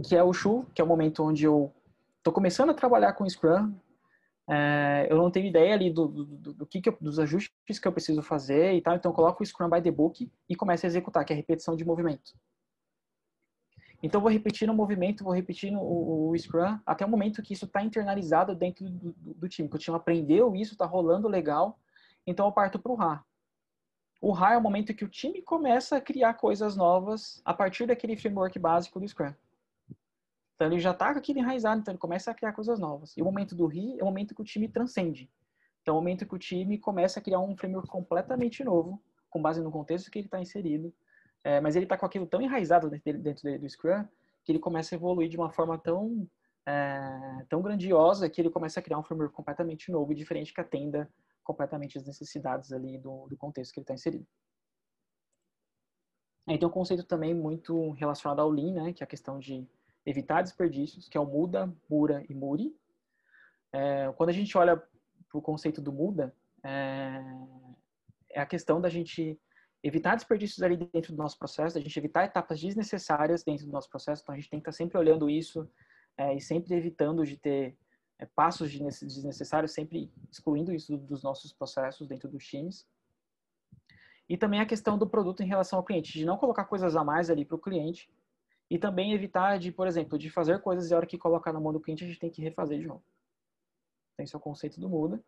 [0.07, 1.73] que é o Shu, que é o momento onde eu
[2.19, 3.73] estou começando a trabalhar com Scrum,
[4.49, 7.87] é, eu não tenho ideia ali do, do, do que, que eu, dos ajustes que
[7.87, 10.85] eu preciso fazer e tal, então eu coloco o Scrum by the Book e começo
[10.85, 12.33] a executar, que é a repetição de movimento.
[14.01, 17.65] Então, vou repetindo o movimento, vou repetindo o, o Scrum até o momento que isso
[17.65, 21.79] está internalizado dentro do, do, do, time, que o time aprendeu isso, está rolando legal,
[22.25, 23.23] então eu parto para o RA.
[24.21, 27.85] O RA é o momento que o time começa a criar coisas novas a partir
[27.85, 29.33] daquele framework básico do Scrum.
[30.55, 33.15] Então ele já está com aquilo enraizado, então ele começa a criar coisas novas.
[33.15, 35.29] E o momento do RI é o momento que o time transcende.
[35.81, 39.41] Então é o momento que o time começa a criar um framework completamente novo, com
[39.41, 40.91] base no contexto que ele está inserido.
[41.47, 44.05] É, mas ele está com aquilo tão enraizado dentro, do Scrum
[44.43, 46.29] que ele começa a evoluir de uma forma tão,
[46.65, 50.59] é, tão grandiosa que ele começa a criar um framework completamente novo e diferente que
[50.59, 51.09] atenda
[51.45, 54.27] completamente as necessidades ali do, do contexto que ele está inserido.
[56.45, 59.65] Aí tem um conceito também muito relacionado ao Lean, né, que é a questão de
[60.05, 62.75] evitar desperdícios, que é o muda, mura e muri.
[63.71, 67.23] É, quando a gente olha para o conceito do muda, é,
[68.31, 69.39] é, a questão da gente
[69.87, 73.89] evitar desperdícios ali dentro do nosso processo, da gente evitar etapas desnecessárias dentro do nosso
[73.89, 74.21] processo.
[74.21, 75.69] Então a gente tem que estar sempre olhando isso
[76.17, 77.77] é, e sempre evitando de ter
[78.19, 82.85] é, passos desnecessários, sempre excluindo isso dos nossos processos dentro dos times.
[84.27, 87.03] E também a questão do produto em relação ao cliente, de não colocar coisas a
[87.03, 88.11] mais ali para o cliente,
[88.69, 91.59] e também evitar de, por exemplo, de fazer coisas e a hora que colocar na
[91.59, 93.03] mão do cliente a gente tem que refazer de novo.
[94.13, 95.23] Então, esse é o conceito do Muda.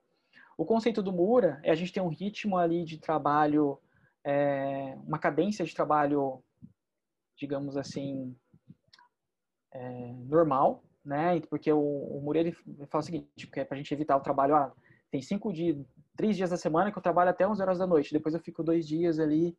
[0.57, 3.79] O conceito do Mura é a gente ter um ritmo ali de trabalho,
[4.25, 6.43] é, uma cadência de trabalho,
[7.37, 8.35] digamos assim,
[9.73, 11.39] é, normal, né?
[11.41, 14.21] Porque o, o Mura ele fala o seguinte, que é para a gente evitar o
[14.21, 14.73] trabalho, ah,
[15.11, 15.77] tem cinco dias,
[16.15, 18.63] três dias da semana que eu trabalho até 11 horas da noite, depois eu fico
[18.63, 19.57] dois dias ali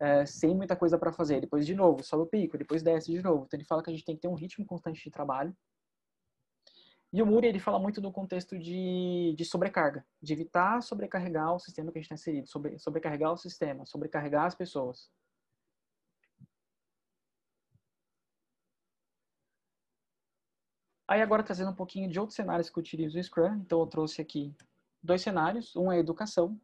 [0.00, 1.40] é, sem muita coisa para fazer.
[1.40, 3.44] Depois, de novo, sobe o pico, depois desce de novo.
[3.46, 5.56] Então, ele fala que a gente tem que ter um ritmo constante de trabalho.
[7.12, 11.58] E o Muri, ele fala muito do contexto de, de sobrecarga, de evitar sobrecarregar o
[11.58, 15.10] sistema que a gente está inserido, sobre, sobrecarregar o sistema, sobrecarregar as pessoas.
[21.06, 23.86] Aí agora trazendo um pouquinho de outros cenários que eu utilizo o Scrum, então eu
[23.86, 24.54] trouxe aqui
[25.02, 26.58] dois cenários, um é educação,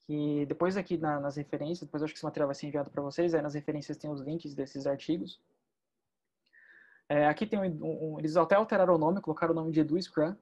[0.00, 3.02] que depois aqui na, nas referências, depois acho que esse material vai ser enviado para
[3.02, 5.40] vocês, aí nas referências tem os links desses artigos.
[7.08, 10.00] É, aqui tem um, um, eles até alteraram o nome, colocaram o nome de Edu
[10.00, 10.36] Scrum,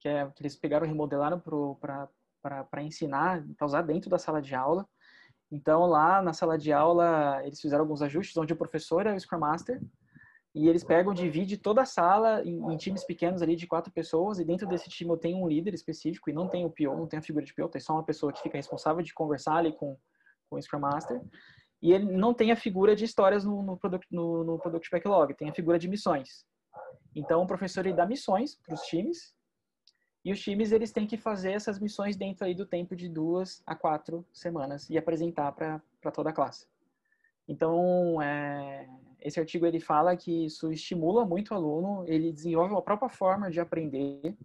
[0.00, 4.54] que é que eles pegaram e remodelaram para ensinar, para usar dentro da sala de
[4.54, 4.86] aula.
[5.50, 9.20] Então lá na sala de aula eles fizeram alguns ajustes, onde o professor é o
[9.20, 9.80] Scrum Master,
[10.54, 14.38] e eles pegam, dividem toda a sala em, em, times pequenos ali de quatro pessoas,
[14.38, 17.06] e dentro desse time eu tenho um líder específico, e não tem o PO, não
[17.06, 19.72] tem a figura de PO, tem só uma pessoa que fica responsável de conversar ali
[19.72, 19.96] com,
[20.50, 21.20] com o Scrum Master.
[21.80, 25.34] E ele não tem a figura de histórias no, no, product, no, no Product Backlog,
[25.34, 26.44] tem a figura de missões.
[27.14, 29.34] Então, o professor ele dá missões para os times,
[30.24, 33.62] e os times eles têm que fazer essas missões dentro aí do tempo de duas
[33.64, 36.66] a quatro semanas e apresentar para toda a classe.
[37.46, 38.88] Então, é,
[39.20, 43.50] esse artigo ele fala que isso estimula muito o aluno, ele desenvolve uma própria forma
[43.50, 44.36] de aprender,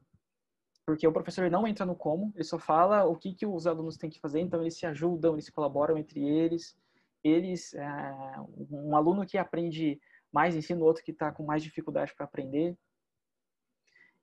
[0.86, 3.98] porque o professor não entra no como, ele só fala o que, que os alunos
[3.98, 6.78] têm que fazer, então eles se ajudam, eles colaboram entre eles.
[7.24, 8.36] Eles, é,
[8.70, 10.00] um aluno que aprende
[10.32, 12.76] mais ensina o outro que está com mais dificuldade para aprender.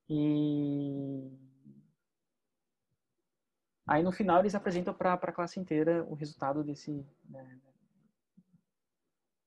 [0.08, 1.30] E
[3.86, 7.60] aí no final eles apresentam para a classe inteira o resultado desse né,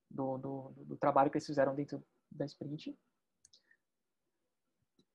[0.10, 2.01] do, do, do, trabalho que eles fizeram dentro
[2.32, 2.97] da sprint.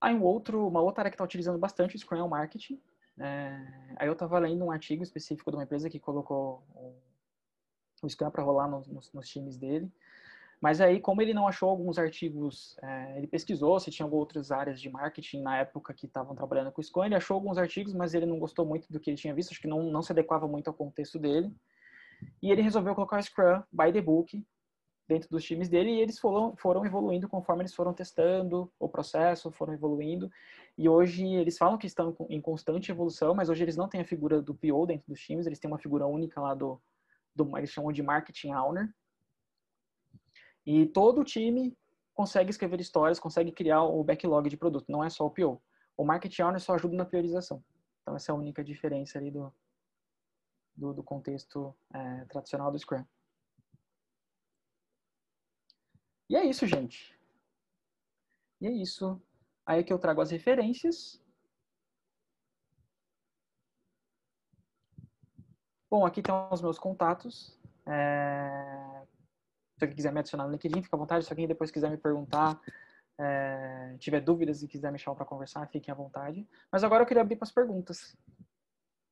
[0.01, 2.81] Aí um outro, uma outra área que está utilizando bastante o Scrum é o marketing.
[3.19, 6.95] É, aí eu estava lendo um artigo específico de uma empresa que colocou o,
[8.07, 9.91] o Scrum para rolar nos, nos, nos, times dele.
[10.61, 14.81] Mas aí, como ele não achou alguns artigos, é, ele pesquisou se tinha outras áreas
[14.81, 18.13] de marketing na época que estavam trabalhando com o Scrum, ele achou alguns artigos, mas
[18.13, 20.49] ele não gostou muito do que ele tinha visto, acho que não, não se adequava
[20.49, 21.55] muito ao contexto dele.
[22.43, 24.45] E ele resolveu colocar o Scrum by the book
[25.09, 29.51] dentro dos times dele e eles foram, foram evoluindo conforme eles foram testando o processo,
[29.51, 30.31] foram evoluindo.
[30.77, 34.05] E hoje eles falam que estão em constante evolução, mas hoje eles não têm a
[34.05, 36.81] figura do PO dentro dos times, eles têm uma figura única lá do,
[37.45, 38.93] do eles chamam de Marketing Owner.
[40.67, 41.77] E todo time
[42.15, 45.63] consegue escrever histórias, consegue criar o backlog de produto, não é só o PO.
[45.97, 47.65] O Marketing Owner só ajuda na priorização.
[48.03, 49.55] Então essa é a única diferença ali do,
[50.77, 53.05] do, do contexto é, tradicional do Scrum.
[56.29, 57.19] E é isso, gente.
[58.61, 59.21] E é isso.
[59.65, 61.23] Aí que eu trago as referências.
[65.91, 67.59] Bom, aqui estão os meus contatos.
[67.87, 69.03] É...
[69.77, 71.25] Se alguém quiser me adicionar no LinkedIn, fica à vontade.
[71.25, 72.61] Se alguém depois quiser me perguntar
[73.19, 76.47] é, tiver dúvidas e quiser me chamar para conversar, fiquem à vontade.
[76.71, 78.17] Mas agora eu queria abrir para as perguntas.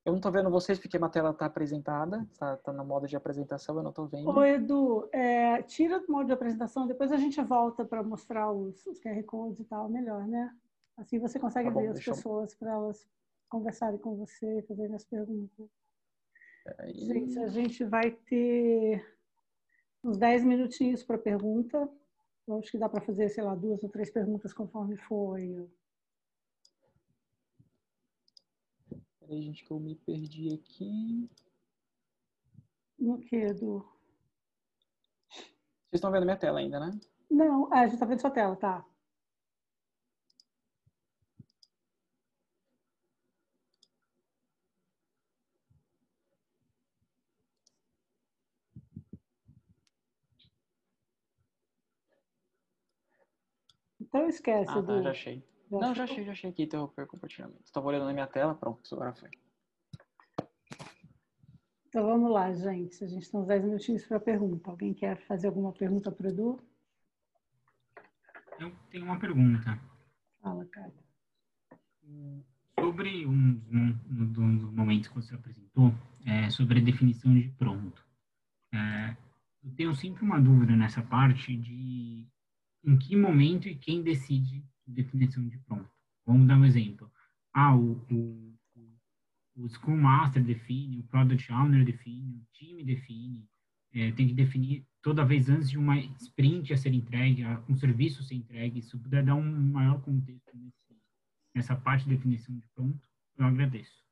[0.05, 3.17] Eu não estou vendo vocês porque a tela está apresentada, está tá no modo de
[3.17, 4.29] apresentação, eu não estou vendo.
[4.29, 8.87] Ô, Edu, é, tira do modo de apresentação, depois a gente volta para mostrar os,
[8.87, 10.55] os, QR Codes e tal, melhor, né?
[10.95, 12.57] Assim você consegue tá bom, ver as pessoas eu...
[12.57, 13.05] para elas
[13.49, 15.69] conversarem com você, fazerem as perguntas.
[16.79, 16.93] Aí...
[16.93, 19.05] Gente, a gente vai ter
[20.03, 21.89] uns 10 minutinhos para pergunta.
[22.47, 25.69] Eu acho que dá para fazer, sei lá, duas ou três perguntas conforme foi.
[29.19, 31.29] Peraí, gente, que eu me perdi aqui.
[32.97, 33.85] No que, Edu?
[35.29, 36.97] Vocês estão vendo minha tela ainda, né?
[37.29, 38.85] Não, ah, a gente está vendo sua tela, tá.
[54.07, 55.43] Então esquece ah, tá, já achei.
[55.69, 57.63] Já não, já achei, já achei aqui, interromper o compartilhamento.
[57.65, 59.29] Estava olhando na minha tela, pronto, agora foi.
[61.87, 63.03] Então vamos lá, gente.
[63.03, 64.69] A gente tem uns 10 minutinhos para pergunta.
[64.69, 66.59] Alguém quer fazer alguma pergunta para o Edu?
[68.59, 69.79] Eu tenho uma pergunta.
[70.41, 70.93] Fala, cara.
[72.79, 73.53] Sobre um,
[74.31, 75.93] dos momentos que você apresentou,
[76.25, 78.05] é, sobre a definição de pronto.
[78.73, 79.17] É,
[79.63, 82.25] eu tenho sempre uma dúvida nessa parte de
[82.83, 85.89] em que momento e quem decide definição de pronto.
[86.25, 87.11] Vamos dar um exemplo.
[87.53, 88.53] Ah, o, o,
[89.57, 93.47] o Scrum Master define, o Product Owner define, o time define,
[93.93, 98.23] é, tem que definir toda vez antes de uma sprint a ser entregue, um serviço
[98.23, 98.81] ser entregue.
[98.81, 101.01] Se puder dar um maior contexto nesse,
[101.55, 102.99] nessa parte de definição de pronto,
[103.37, 104.05] eu agradeço.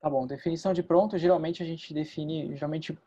[0.00, 2.98] Tá bom, definição de pronto, geralmente a gente define, geralmente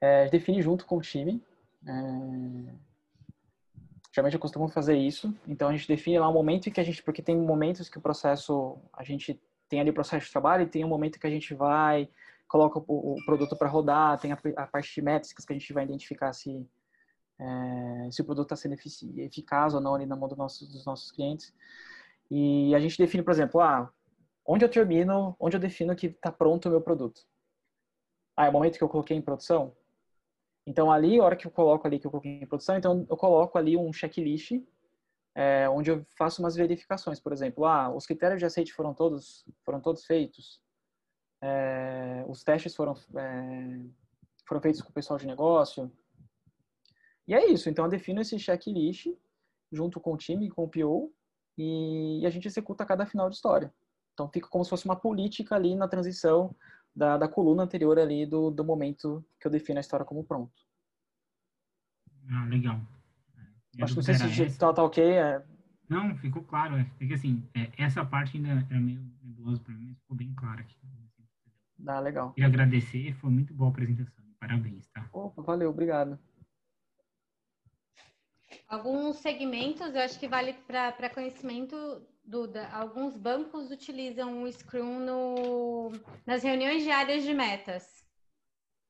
[0.00, 1.40] é, define junto com o time.
[1.86, 2.74] É,
[4.16, 5.36] Geralmente eu costumo fazer isso.
[5.46, 7.98] Então a gente define lá um momento em que a gente, porque tem momentos que
[7.98, 9.38] o processo, a gente
[9.68, 12.08] tem ali o processo de trabalho e tem um momento que a gente vai,
[12.48, 15.70] coloca o, o produto para rodar, tem a, a, parte de métricas que a gente
[15.70, 16.66] vai identificar se,
[17.38, 18.74] é, se o produto está sendo
[19.18, 21.54] eficaz ou não ali na mão do nosso, dos nossos clientes.
[22.30, 23.92] E a gente define, por exemplo, ah,
[24.46, 27.20] onde eu termino, onde eu defino que está pronto o meu produto.
[28.34, 29.76] Ah, é o momento que eu coloquei em produção?
[30.66, 33.16] Então, ali, a hora que eu coloco ali, que eu coloquei em produção, então eu
[33.16, 34.52] coloco ali um checklist,
[35.34, 39.44] é, onde eu faço umas verificações, por exemplo, ah, os critérios de aceite foram todos,
[39.64, 40.60] foram todos feitos,
[41.40, 43.80] é, os testes foram, é,
[44.48, 45.92] foram feitos com o pessoal de negócio,
[47.28, 49.08] e é isso, então eu defino esse checklist
[49.70, 51.12] junto com o time, com o PO,
[51.56, 53.72] e, e a gente executa cada final de história.
[54.14, 56.54] Então fica como se fosse uma política ali na transição
[56.96, 60.54] da, da coluna anterior ali do, do momento que eu defino a história como pronto.
[62.30, 62.80] Ah, legal.
[63.78, 64.58] É, Acho que não sei se essa...
[64.58, 65.04] tá, tá ok.
[65.04, 65.44] É...
[65.88, 66.76] Não, ficou claro.
[66.76, 70.32] É, que assim, é, essa parte ainda era meio nebulosa para mim, mas ficou bem
[70.34, 70.76] claro aqui.
[71.86, 72.32] Ah, legal.
[72.36, 74.24] E agradecer, foi muito boa a apresentação.
[74.40, 75.06] Parabéns, tá?
[75.12, 76.18] Opa, valeu, obrigado.
[78.66, 81.76] Alguns segmentos, eu acho que vale para conhecimento
[82.26, 85.92] Duda, alguns bancos utilizam o Scrum no,
[86.26, 88.04] nas reuniões diárias de metas.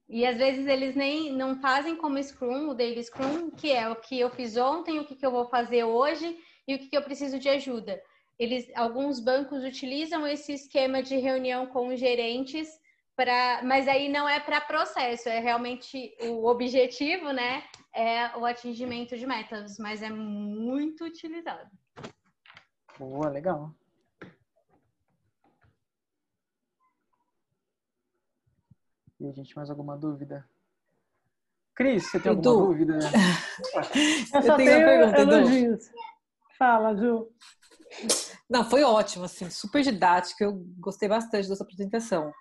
[0.08, 3.96] E às vezes eles nem não fazem como Scrum, o Daily Scrum, que é o
[3.96, 6.34] que eu fiz ontem, o que, que eu vou fazer hoje
[6.66, 8.00] e o que, que eu preciso de ajuda.
[8.38, 12.68] Eles, alguns bancos utilizam esse esquema de reunião com os gerentes
[13.14, 17.64] para, mas aí não é para processo, é realmente o objetivo, né?
[17.94, 21.70] É o atingimento de metas, mas é muito utilizado.
[22.98, 23.74] Boa, legal.
[29.20, 30.48] E a gente, mais alguma dúvida?
[31.74, 32.48] Cris, você tem Edu.
[32.48, 32.98] alguma dúvida?
[34.34, 35.86] Eu só eu tenho, tenho pergunta, elogios.
[35.86, 35.96] Edu.
[36.58, 37.30] Fala, Ju.
[38.48, 40.42] Não, foi ótimo, assim, super didático.
[40.42, 42.32] Eu gostei bastante dessa apresentação.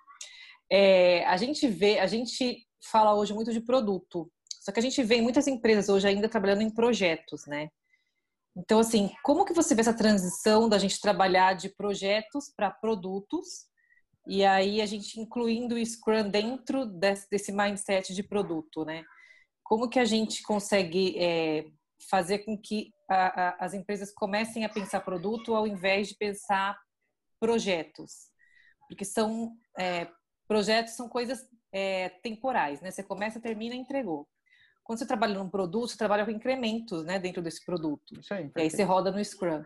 [0.70, 4.30] É, a gente vê, a gente fala hoje muito de produto,
[4.60, 7.68] só que a gente vê muitas empresas hoje ainda trabalhando em projetos, né?
[8.56, 13.66] Então, assim, como que você vê essa transição da gente trabalhar de projetos para produtos
[14.26, 19.04] e aí a gente incluindo o Scrum dentro desse, desse mindset de produto, né?
[19.62, 21.66] Como que a gente consegue é,
[22.08, 26.76] fazer com que a, a, as empresas comecem a pensar produto ao invés de pensar
[27.38, 28.30] projetos?
[28.88, 30.08] Porque são é,
[30.48, 32.90] projetos são coisas é, temporais, né?
[32.90, 34.26] Você começa, termina, entregou.
[34.86, 38.20] Quando você trabalha num produto, você trabalha com incrementos né, dentro desse produto.
[38.20, 39.64] Isso aí, e aí você roda no Scrum.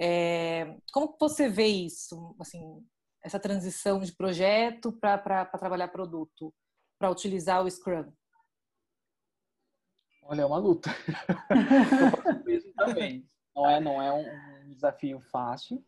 [0.00, 2.82] É, como você vê isso, assim,
[3.22, 6.54] essa transição de projeto para trabalhar produto,
[6.98, 8.10] para utilizar o Scrum?
[10.22, 10.88] Olha, é uma luta.
[12.74, 13.28] Também.
[13.54, 15.84] Não é, não é um, desafio fácil.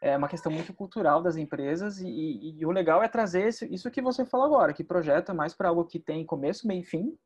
[0.00, 3.66] É uma questão muito cultural das empresas e, e, e o legal é trazer esse,
[3.74, 6.84] isso que você falou agora, que projeta mais para algo que tem começo, meio e
[6.84, 7.18] fim,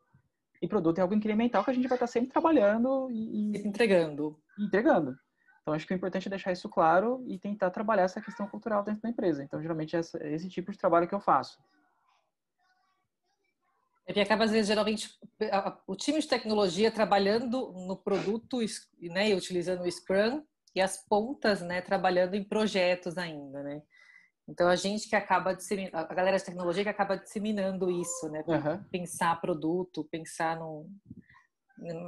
[0.61, 4.41] e produto é algo incremental que a gente vai estar sempre trabalhando e, e entregando.
[4.59, 5.17] Entregando.
[5.63, 8.83] Então, acho que o importante é deixar isso claro e tentar trabalhar essa questão cultural
[8.83, 9.45] dentro da empresa.
[9.45, 10.01] Então, geralmente, é
[10.33, 11.59] esse tipo de trabalho que eu faço.
[14.07, 15.11] Ele acaba, às vezes, geralmente,
[15.87, 18.61] o time de tecnologia trabalhando no produto
[19.03, 20.43] né, e utilizando o Scrum
[20.75, 23.83] e as pontas né, trabalhando em projetos ainda, né?
[24.49, 28.43] Então, a gente que acaba disseminando, a galera de tecnologia que acaba disseminando isso, né?
[28.47, 28.83] Uhum.
[28.85, 30.89] Pensar produto, pensar no,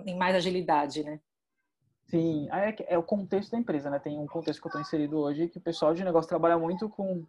[0.07, 1.21] em mais agilidade, né?
[2.09, 3.99] Sim, é, é o contexto da empresa, né?
[3.99, 6.89] Tem um contexto que eu estou inserido hoje que o pessoal de negócio trabalha muito
[6.89, 7.25] com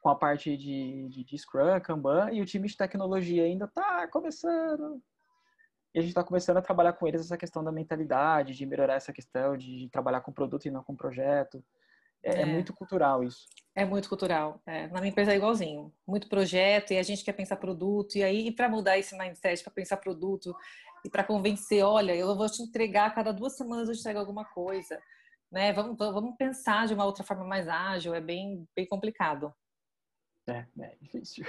[0.00, 4.08] com a parte de, de, de Scrum, Kanban, e o time de tecnologia ainda está
[4.08, 5.00] começando.
[5.94, 8.94] E a gente está começando a trabalhar com eles essa questão da mentalidade, de melhorar
[8.94, 11.62] essa questão de trabalhar com produto e não com projeto.
[12.22, 12.42] É, é.
[12.42, 13.46] é muito cultural isso.
[13.74, 14.60] É muito cultural.
[14.66, 14.88] É.
[14.88, 15.92] Na minha empresa é igualzinho.
[16.06, 18.16] Muito projeto e a gente quer pensar produto.
[18.16, 20.54] E aí, para mudar esse mindset, para pensar produto
[21.04, 24.44] e para convencer, olha, eu vou te entregar, cada duas semanas eu te entrego alguma
[24.44, 25.00] coisa.
[25.50, 25.72] Né?
[25.72, 28.14] Vamos, vamos pensar de uma outra forma mais ágil.
[28.14, 29.54] É bem, bem complicado.
[30.48, 31.44] É, é difícil.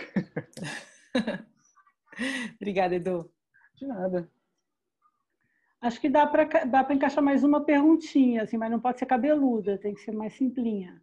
[2.56, 3.32] Obrigada, Edu.
[3.76, 4.30] De nada.
[5.82, 9.80] Acho que dá para dá encaixar mais uma perguntinha, assim, mas não pode ser cabeluda,
[9.80, 11.02] tem que ser mais simplinha.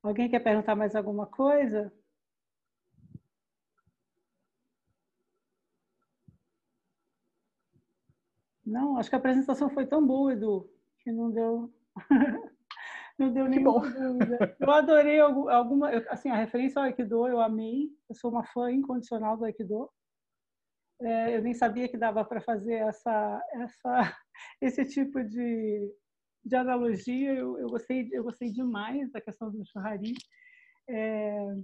[0.00, 1.92] Alguém quer perguntar mais alguma coisa?
[8.64, 10.70] Não, acho que a apresentação foi tão boa, Edu,
[11.00, 11.72] que não deu.
[13.18, 14.56] Não deu nenhuma dúvida.
[14.58, 17.90] Eu adorei alguma, assim, a referência ao Aikido, eu amei.
[18.08, 19.90] Eu sou uma fã incondicional do Aikido.
[21.02, 24.16] É, eu nem sabia que dava para fazer essa, essa,
[24.60, 25.92] esse tipo de,
[26.44, 27.34] de analogia.
[27.34, 30.14] Eu, eu, gostei, eu gostei demais da questão do churrari.
[30.88, 31.56] É,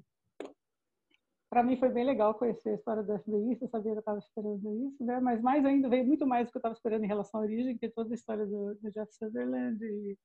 [1.51, 4.19] para mim foi bem legal conhecer a história do FBI, eu sabia que eu estava
[4.19, 5.19] esperando isso, né?
[5.19, 7.77] Mas mais ainda veio muito mais do que eu estava esperando em relação à origem,
[7.79, 10.19] que é toda a história do, do Jeff Sutherland e,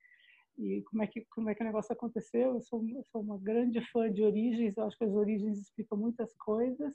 [0.57, 2.55] e como é que como é que o negócio aconteceu.
[2.55, 5.97] Eu sou, eu sou uma grande fã de origens, eu acho que as origens explicam
[5.97, 6.93] muitas coisas.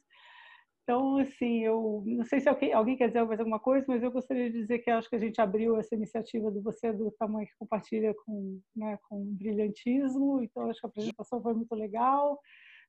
[0.89, 4.11] Então, assim, eu não sei se alguém, alguém quer dizer mais alguma coisa, mas eu
[4.11, 7.47] gostaria de dizer que acho que a gente abriu essa iniciativa do Você do Tamanho
[7.47, 10.43] que compartilha com, né, com brilhantismo.
[10.43, 12.41] Então, acho que a apresentação foi muito legal.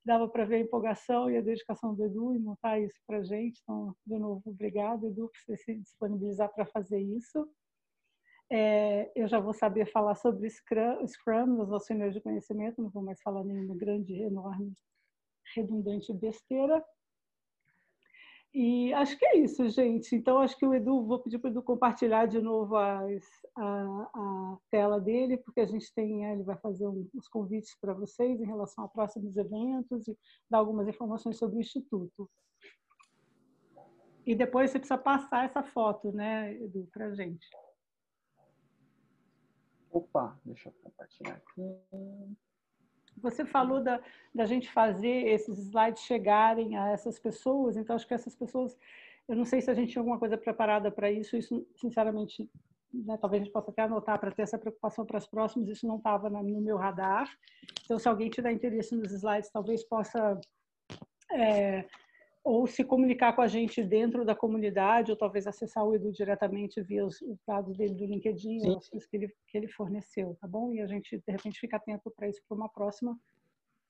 [0.05, 3.21] Dava para ver a empolgação e a dedicação do Edu em montar isso para a
[3.21, 3.59] gente.
[3.63, 7.49] Então, de novo, obrigado, Edu, por você se disponibilizar para fazer isso.
[8.49, 12.89] É, eu já vou saber falar sobre Scrum, Scrum nas nossas reuniões de conhecimento, não
[12.89, 14.71] vou mais falar nenhuma grande, enorme,
[15.53, 16.81] redundante besteira.
[18.53, 20.15] E acho que é isso, gente.
[20.15, 23.23] Então, acho que o Edu, vou pedir para o Edu compartilhar de novo as,
[23.55, 27.93] a, a, tela dele, porque a gente tem, ele vai fazer um, os convites para
[27.93, 30.17] vocês em relação a próximos eventos e
[30.49, 32.29] dar algumas informações sobre o Instituto.
[34.25, 37.47] E depois você precisa passar essa foto, né, Edu, para a gente.
[39.91, 42.39] Opa, deixa eu compartilhar aqui.
[43.21, 44.01] Você falou da,
[44.33, 48.77] da gente fazer esses slides chegarem a essas pessoas, então acho que essas pessoas,
[49.27, 52.49] eu não sei se a gente tinha alguma coisa preparada para isso, isso sinceramente,
[52.93, 55.87] né, talvez a gente possa até anotar para ter essa preocupação para as próximas, isso
[55.87, 57.29] não estava no meu radar.
[57.83, 60.39] Então, se alguém tiver interesse nos slides, talvez possa
[61.31, 61.85] é,
[62.43, 66.81] ou se comunicar com a gente dentro da comunidade, ou talvez acessar o Edu diretamente
[66.81, 68.79] via os, os dados dele do LinkedIn, Sim.
[68.93, 70.73] os que ele, que ele forneceu, tá bom?
[70.73, 73.19] E a gente, de repente, fica atento para isso para uma próxima.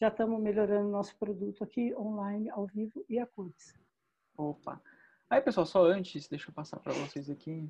[0.02, 3.74] Já estamos melhorando nosso produto aqui, online, ao vivo e a cores.
[4.38, 4.82] Opa!
[5.30, 7.70] Aí, pessoal, só antes, deixa eu passar para vocês aqui.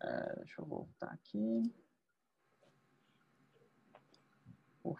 [0.00, 1.62] É, deixa eu voltar aqui.
[4.84, 4.94] O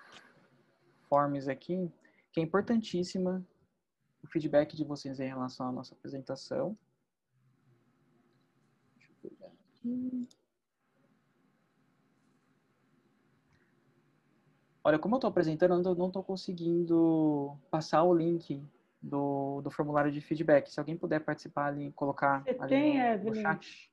[1.09, 1.91] Forms aqui,
[2.33, 3.45] que é importantíssima
[4.33, 6.77] feedback de vocês em relação à nossa apresentação.
[8.97, 10.29] Deixa eu pegar aqui.
[14.85, 18.61] Olha, como eu estou apresentando, eu não estou conseguindo passar o link
[19.01, 20.69] do, do formulário de feedback.
[20.69, 23.92] Se alguém puder participar ali, colocar Você ali tem, no, no chat.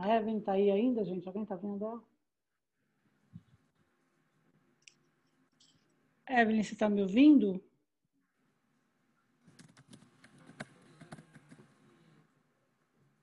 [0.00, 1.26] A Evelyn está aí ainda, gente?
[1.26, 2.02] Alguém está vendo ela?
[6.26, 7.62] Evelyn, você está me ouvindo?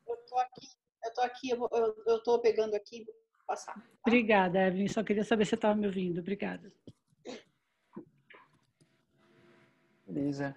[0.05, 0.67] Eu estou aqui,
[1.03, 3.07] eu estou aqui, eu estou pegando aqui
[3.47, 3.73] passar.
[3.73, 3.83] Tá?
[4.05, 4.87] Obrigada, Evelyn.
[4.87, 6.19] Só queria saber se você estava me ouvindo.
[6.19, 6.71] Obrigada.
[10.05, 10.55] Beleza.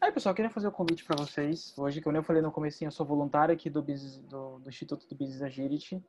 [0.00, 1.72] Aí, pessoal, queria fazer um convite para vocês.
[1.76, 5.14] Hoje, como eu falei no começo, eu sou voluntário aqui do, do, do, Instituto do
[5.16, 6.04] Business Agility.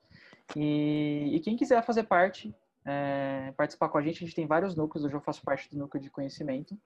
[0.55, 2.53] E, e quem quiser fazer parte,
[2.85, 5.05] é, participar com a gente, a gente tem vários núcleos.
[5.05, 6.77] Hoje eu faço parte do núcleo de conhecimento.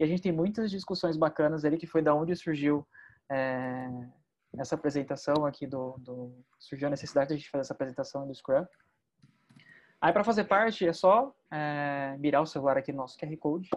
[0.00, 2.86] E a gente tem muitas discussões bacanas ali, que foi da onde surgiu
[3.30, 3.90] é,
[4.58, 8.34] essa apresentação aqui do, do, Surgiu a necessidade de a gente fazer essa apresentação do
[8.34, 8.64] Scrum.
[10.00, 13.68] Aí, para fazer parte, é só é, mirar o celular aqui no nosso QR Code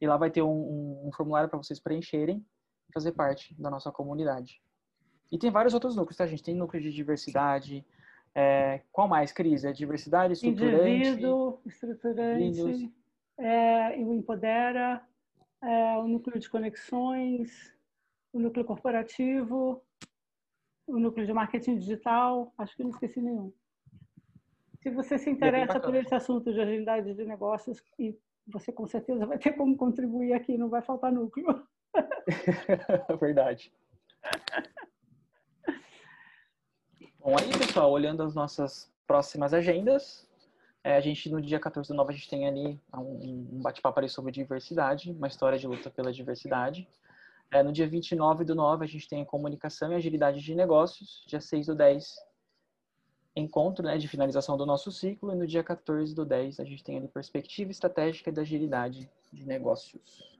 [0.00, 2.44] e lá vai ter um, um, formulário para vocês preencherem
[2.88, 4.60] e fazer parte da nossa comunidade.
[5.30, 6.42] E tem vários outros núcleos, tá, gente?
[6.42, 7.84] Tem núcleo de diversidade.
[8.34, 9.64] É, qual mais, Cris?
[9.64, 11.08] É diversidade estruturante?
[11.08, 12.92] Indivíduo, estruturante,
[13.38, 15.02] é, o Empodera,
[15.62, 17.74] é, o núcleo de conexões,
[18.32, 19.82] o núcleo corporativo,
[20.86, 22.52] o núcleo de marketing digital.
[22.56, 23.52] Acho que não esqueci nenhum.
[24.80, 28.16] Se você se interessa por esse assunto de agilidade de negócios e
[28.46, 31.66] você com certeza vai ter como contribuir aqui, não vai faltar núcleo.
[33.20, 33.72] Verdade.
[37.18, 40.28] Bom, aí, pessoal, olhando as nossas próximas agendas,
[40.84, 43.98] é, a gente, no dia 14 do 9, a gente tem ali um, um bate-papo
[43.98, 46.88] ali sobre diversidade, uma história de luta pela diversidade.
[47.50, 51.24] É, no dia 29 do 9, a gente tem a comunicação e agilidade de negócios.
[51.26, 52.14] Dia 6 do 10,
[53.36, 56.82] encontro né, de finalização do nosso ciclo e no dia 14 do 10 a gente
[56.82, 60.34] tem ali perspectiva estratégica da agilidade de negócios.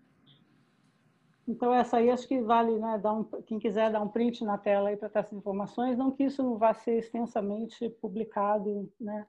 [1.47, 4.57] Então essa aí acho que vale, né, dar um, quem quiser dar um print na
[4.57, 9.27] tela aí para ter essas informações, não que isso não vá ser extensamente publicado, né,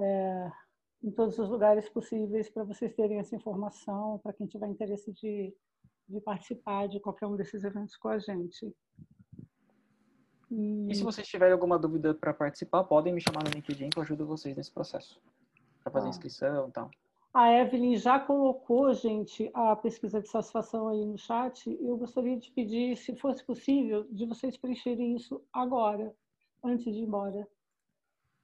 [0.00, 0.50] é,
[1.02, 5.54] em todos os lugares possíveis para vocês terem essa informação, para quem tiver interesse de,
[6.08, 8.74] de participar de qualquer um desses eventos com a gente.
[10.54, 14.02] E se vocês tiverem alguma dúvida para participar, podem me chamar no LinkedIn que eu
[14.02, 15.18] ajudo vocês nesse processo.
[15.82, 16.10] Para fazer ah.
[16.10, 16.90] inscrição e tal.
[17.32, 21.66] A Evelyn já colocou, gente, a pesquisa de satisfação aí no chat.
[21.80, 26.14] Eu gostaria de pedir, se fosse possível, de vocês preencherem isso agora,
[26.62, 27.48] antes de ir embora.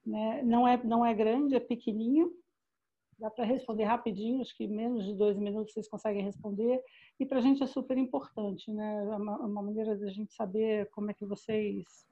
[0.07, 0.43] Né?
[0.43, 2.33] Não, é, não é grande, é pequenininho.
[3.19, 6.81] Dá para responder rapidinho, acho que menos de dois minutos vocês conseguem responder.
[7.19, 9.05] E para a gente é super importante, né?
[9.05, 12.07] É uma, uma maneira da gente saber como é que vocês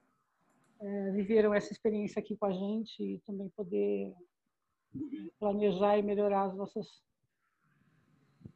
[0.79, 4.13] é, viveram essa experiência aqui com a gente e também poder
[5.39, 7.03] planejar e melhorar os nossos,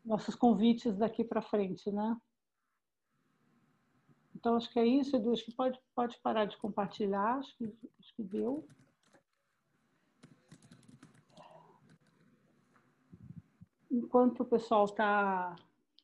[0.04, 2.18] nossos convites daqui para frente, né?
[4.36, 5.32] Então, acho que é isso, Edu.
[5.32, 7.38] Acho que pode, pode parar de compartilhar.
[7.38, 7.66] Acho que,
[8.00, 8.68] acho que deu.
[13.92, 15.56] Enquanto o pessoal está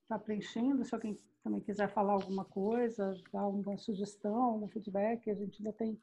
[0.10, 5.34] tá preenchendo, se alguém também quiser falar alguma coisa, dar uma sugestão, um feedback, a
[5.34, 5.98] gente ainda tem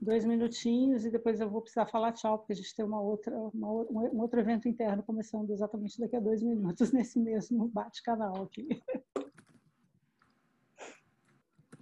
[0.00, 3.36] dois minutinhos e depois eu vou precisar falar tchau, porque a gente tem uma outra,
[3.36, 8.68] uma, um outro evento interno começando exatamente daqui a dois minutos nesse mesmo bate-canal aqui.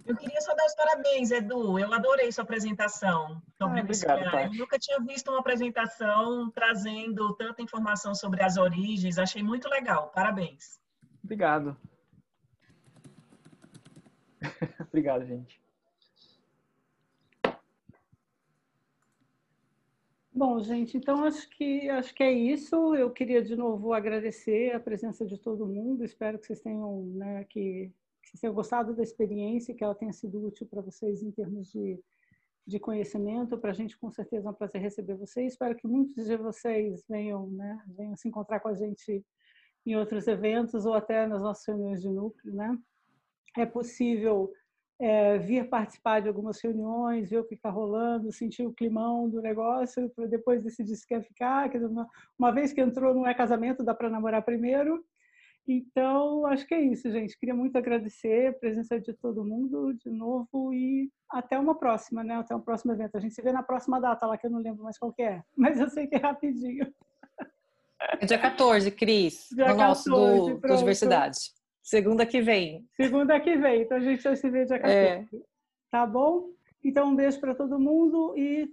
[0.05, 1.77] Eu queria só dar os parabéns, Edu.
[1.77, 7.61] Eu adorei sua apresentação sobre ah, obrigado, Eu nunca tinha visto uma apresentação trazendo tanta
[7.61, 9.17] informação sobre as origens.
[9.17, 10.09] Achei muito legal.
[10.09, 10.79] Parabéns.
[11.23, 11.77] Obrigado.
[14.89, 15.61] Obrigado, gente.
[20.33, 22.95] Bom, gente, então acho que acho que é isso.
[22.95, 26.03] Eu queria de novo agradecer a presença de todo mundo.
[26.03, 27.91] Espero que vocês tenham, né, que,
[28.39, 31.99] tenham gostado da experiência, que ela tenha sido útil para vocês em termos de,
[32.65, 33.57] de conhecimento.
[33.57, 35.53] Para a gente, com certeza, é um prazer receber vocês.
[35.53, 39.25] Espero que muitos de vocês venham, né, venham se encontrar com a gente
[39.85, 42.77] em outros eventos ou até nas nossas reuniões de núcleo, né?
[43.57, 44.53] É possível
[44.99, 49.41] é, vir participar de algumas reuniões, ver o que está rolando, sentir o climão do
[49.41, 51.69] negócio, para depois decidir se quer ficar.
[52.37, 55.03] Uma vez que entrou, não é casamento, dá para namorar primeiro.
[55.67, 57.37] Então, acho que é isso, gente.
[57.37, 62.35] Queria muito agradecer a presença de todo mundo de novo e até uma próxima, né?
[62.35, 63.15] Até um próximo evento.
[63.15, 65.41] A gente se vê na próxima data lá, que eu não lembro mais qual é,
[65.55, 66.91] mas eu sei que é rapidinho.
[68.19, 71.37] É dia 14, Cris, dia no nosso 14, do, do Diversidade.
[71.83, 72.87] Segunda que vem.
[72.95, 74.97] Segunda que vem, então a gente vai se ver dia 14.
[74.97, 75.25] É.
[75.89, 76.49] Tá bom?
[76.83, 78.67] Então um beijo para todo mundo e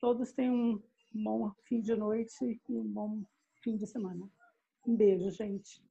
[0.00, 0.82] todos tenham um
[1.12, 3.22] bom fim de noite e um bom
[3.62, 4.26] fim de semana.
[4.86, 5.82] Um beijo, gente.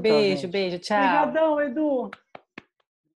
[0.00, 0.98] Beijo, beijo, tchau.
[0.98, 2.10] Obrigadão, Edu.